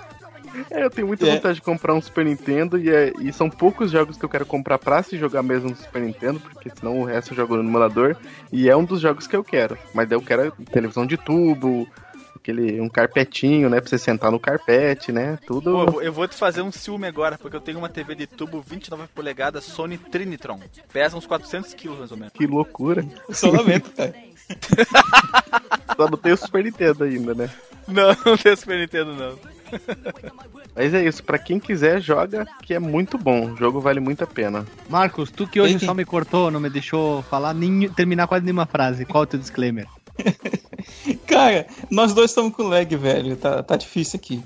[0.70, 1.34] É, eu tenho muita É.
[1.34, 4.44] vontade de comprar um Super Nintendo e, é- e são poucos jogos que eu quero
[4.46, 7.62] comprar pra se jogar mesmo no Super Nintendo, porque senão o resto eu jogo no
[7.62, 8.16] emulador.
[8.52, 9.76] E é um dos jogos que eu quero.
[9.94, 11.88] Mas daí eu quero televisão de tubo,
[12.36, 13.80] aquele um carpetinho, né?
[13.80, 15.38] Pra você sentar no carpete, né?
[15.46, 15.86] Tudo.
[15.86, 18.60] Pô, eu vou- te fazer um ciúme agora, porque eu tenho uma TV de tubo
[18.60, 20.60] 29 polegadas Sony Trinitron.
[20.92, 22.32] Pesa uns 400 quilos mais ou menos.
[22.32, 23.04] Que loucura.
[23.30, 24.14] Só lamento, cara.
[25.96, 27.50] Só não tem o Super Nintendo ainda, né?
[27.86, 29.38] Não, não tem Super Nintendo não.
[30.74, 33.52] Mas é isso, pra quem quiser, joga, que é muito bom.
[33.52, 34.66] O jogo vale muito a pena.
[34.88, 38.44] Marcos, tu que hoje que- só me cortou, não me deixou falar, nem terminar quase
[38.44, 39.86] nenhuma frase, qual é o teu disclaimer?
[41.26, 43.36] Cara, nós dois estamos com lag, velho.
[43.36, 44.42] Tá, tá difícil aqui.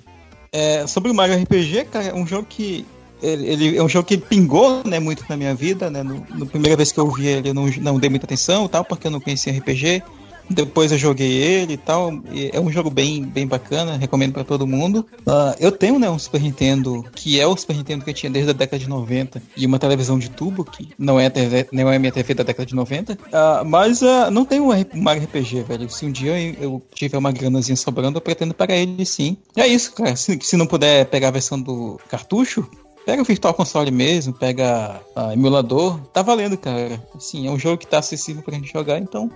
[0.53, 2.87] É, sobre o Mario RPG, cara, é um jogo que.
[3.23, 6.03] Ele, ele- é um jogo que pingou né, muito na minha vida, né?
[6.03, 8.85] No, no primeira vez que eu vi ele, eu não, não dei muita atenção tal,
[8.85, 10.03] porque eu não conhecia RPG.
[10.49, 12.13] Depois eu joguei ele e tal.
[12.33, 15.07] e é um jogo bem, bem bacana, recomendo pra todo mundo.
[15.27, 18.31] Ah, eu tenho né, um Super Nintendo, que é o Super Nintendo que eu tinha
[18.31, 21.67] desde a década de 90, e uma televisão de tubo, que não é a, TV,
[21.73, 23.19] não é a minha TV da década de 90.
[23.33, 25.91] Ah, mas ah, não tem um Mario RPG, velho.
[25.91, 29.37] Se um dia eu, tiver uma granazinha sobrando, eu pretendo pegar ele sim.
[29.57, 30.17] E é isso, cara.
[30.17, 32.69] Se, se não puder pegar a versão do cartucho,
[33.05, 37.03] Pega o Virtual Console mesmo, pega ah, emulador, tá valendo, cara.
[37.15, 39.31] Assim, é um jogo que tá acessível pra gente jogar, então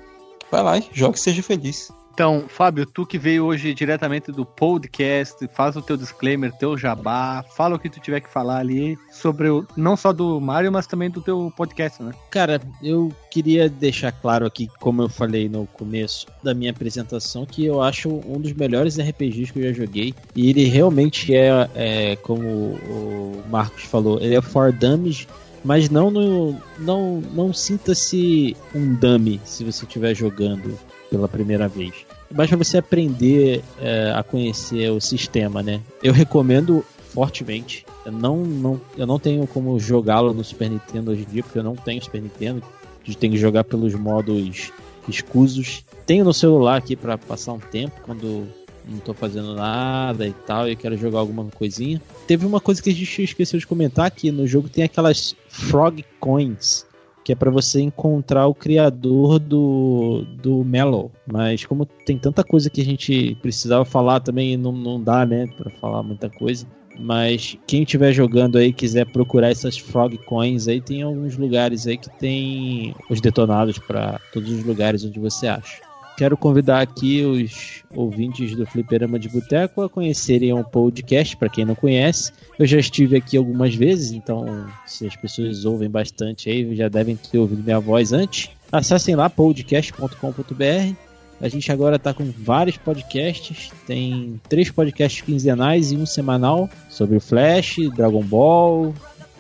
[0.51, 1.93] vai lá, e joga e seja feliz.
[2.19, 7.45] Então, Fábio, tu que veio hoje diretamente do podcast, faz o teu disclaimer, teu jabá,
[7.55, 10.89] fala o que tu tiver que falar ali sobre o, não só do Mario, mas
[10.89, 12.11] também do teu podcast, né?
[12.29, 17.65] Cara, eu queria deixar claro aqui, como eu falei no começo da minha apresentação, que
[17.65, 20.13] eu acho um dos melhores RPGs que eu já joguei.
[20.35, 25.29] E ele realmente é, é, como o Marcos falou, ele é for dummies,
[25.69, 30.79] mas não no, não não sinta-se um dummy se você estiver jogando
[31.11, 32.07] pela primeira vez.
[32.35, 35.83] Mas para você aprender é, a conhecer o sistema, né?
[36.03, 37.85] Eu recomendo fortemente.
[38.07, 41.59] Eu não, não, eu não tenho como jogá-lo no Super Nintendo hoje em dia, porque
[41.59, 42.62] eu não tenho Super Nintendo.
[43.03, 44.73] A gente tem que jogar pelos modos
[45.07, 45.85] escusos.
[46.07, 48.49] Tenho no celular aqui para passar um tempo quando
[48.89, 52.01] não tô fazendo nada e tal, e quero jogar alguma coisinha.
[52.26, 56.05] Teve uma coisa que a gente esqueceu de comentar que no jogo tem aquelas Frog
[56.18, 56.86] Coins,
[57.24, 61.12] que é para você encontrar o criador do, do Mellow.
[61.30, 65.47] Mas como tem tanta coisa que a gente precisava falar também, não, não dá, né,
[65.57, 66.66] para falar muita coisa.
[66.99, 71.97] Mas quem estiver jogando aí quiser procurar essas Frog Coins aí, tem alguns lugares aí
[71.97, 75.88] que tem os detonados para todos os lugares onde você acha.
[76.19, 81.64] Quero convidar aqui os ouvintes do Fliperama de Boteco a conhecerem o podcast, para quem
[81.64, 82.33] não conhece.
[82.59, 87.14] Eu já estive aqui algumas vezes, então se as pessoas ouvem bastante aí, já devem
[87.14, 88.51] ter ouvido minha voz antes.
[88.73, 90.97] Acessem lá podcast.com.br
[91.41, 93.71] A gente agora tá com vários podcasts.
[93.87, 98.93] Tem três podcasts quinzenais e um semanal sobre o Flash, Dragon Ball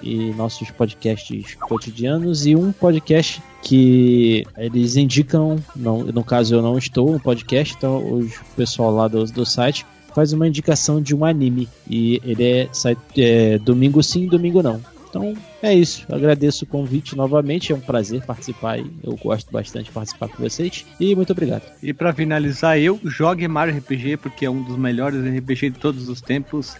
[0.02, 6.78] e nossos podcasts cotidianos e um podcast que eles indicam, não, no caso eu não
[6.78, 9.84] estou no podcast, então o pessoal lá do, do site
[10.14, 14.80] faz uma indicação de um anime e ele é, sai, é domingo sim, domingo não.
[15.08, 16.06] Então é isso.
[16.10, 17.72] Agradeço o convite novamente.
[17.72, 18.78] É um prazer participar.
[18.78, 20.84] Eu gosto bastante de participar com vocês.
[21.00, 21.62] E muito obrigado.
[21.82, 26.08] E pra finalizar, eu jogue Mario RPG porque é um dos melhores RPG de todos
[26.08, 26.76] os tempos.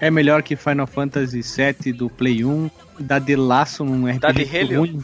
[0.00, 2.70] É melhor que Final Fantasy VII do Play 1.
[3.00, 4.78] Dá de laço num RPG Dá de relho?
[4.80, 5.00] ruim.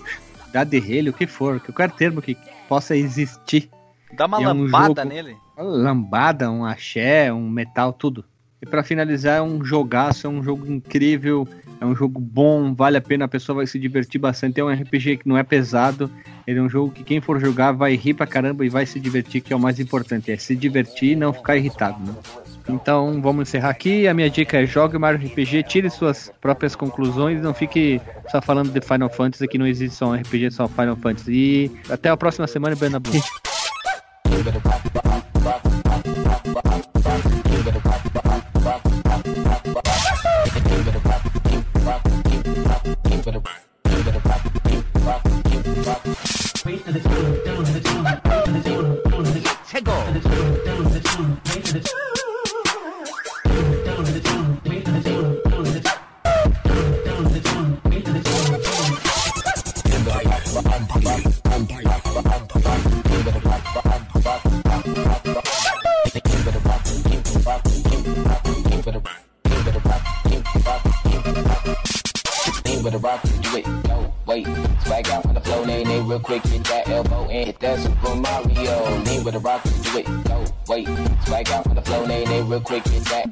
[0.52, 1.60] Dá de relho, o que for.
[1.60, 2.36] Qualquer termo que
[2.68, 3.68] possa existir.
[4.12, 5.36] Dá uma é um lambada jogo- nele.
[5.56, 8.24] Uma lambada, um axé, um metal, tudo.
[8.60, 11.46] E pra finalizar, é um jogaço, é um jogo incrível,
[11.80, 14.58] é um jogo bom, vale a pena, a pessoa vai se divertir bastante.
[14.58, 16.10] É um RPG que não é pesado,
[16.44, 18.98] ele é um jogo que quem for jogar vai rir pra caramba e vai se
[18.98, 22.12] divertir, que é o mais importante, é se divertir e não ficar irritado, né?
[22.68, 24.06] Então vamos encerrar aqui.
[24.06, 28.00] A minha dica é jogue Mario RPG, tire suas próprias conclusões, não fique
[28.30, 31.32] só falando de Final Fantasy, que não existe só um RPG, só Final Fantasy.
[31.32, 33.20] E até a próxima semana, Bena Blue.
[51.74, 52.17] Lean
[81.38, 83.27] Swag out on the flow, nay, nay, real quick, hit that,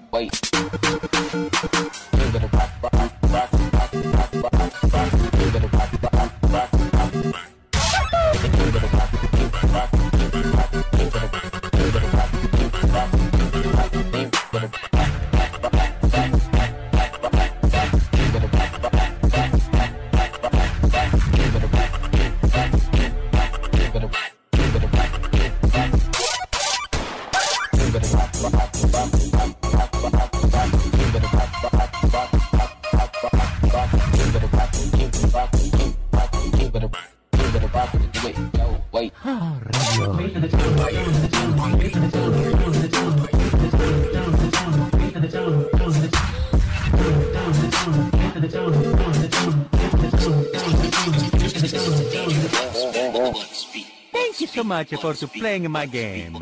[55.20, 56.38] to playing my game.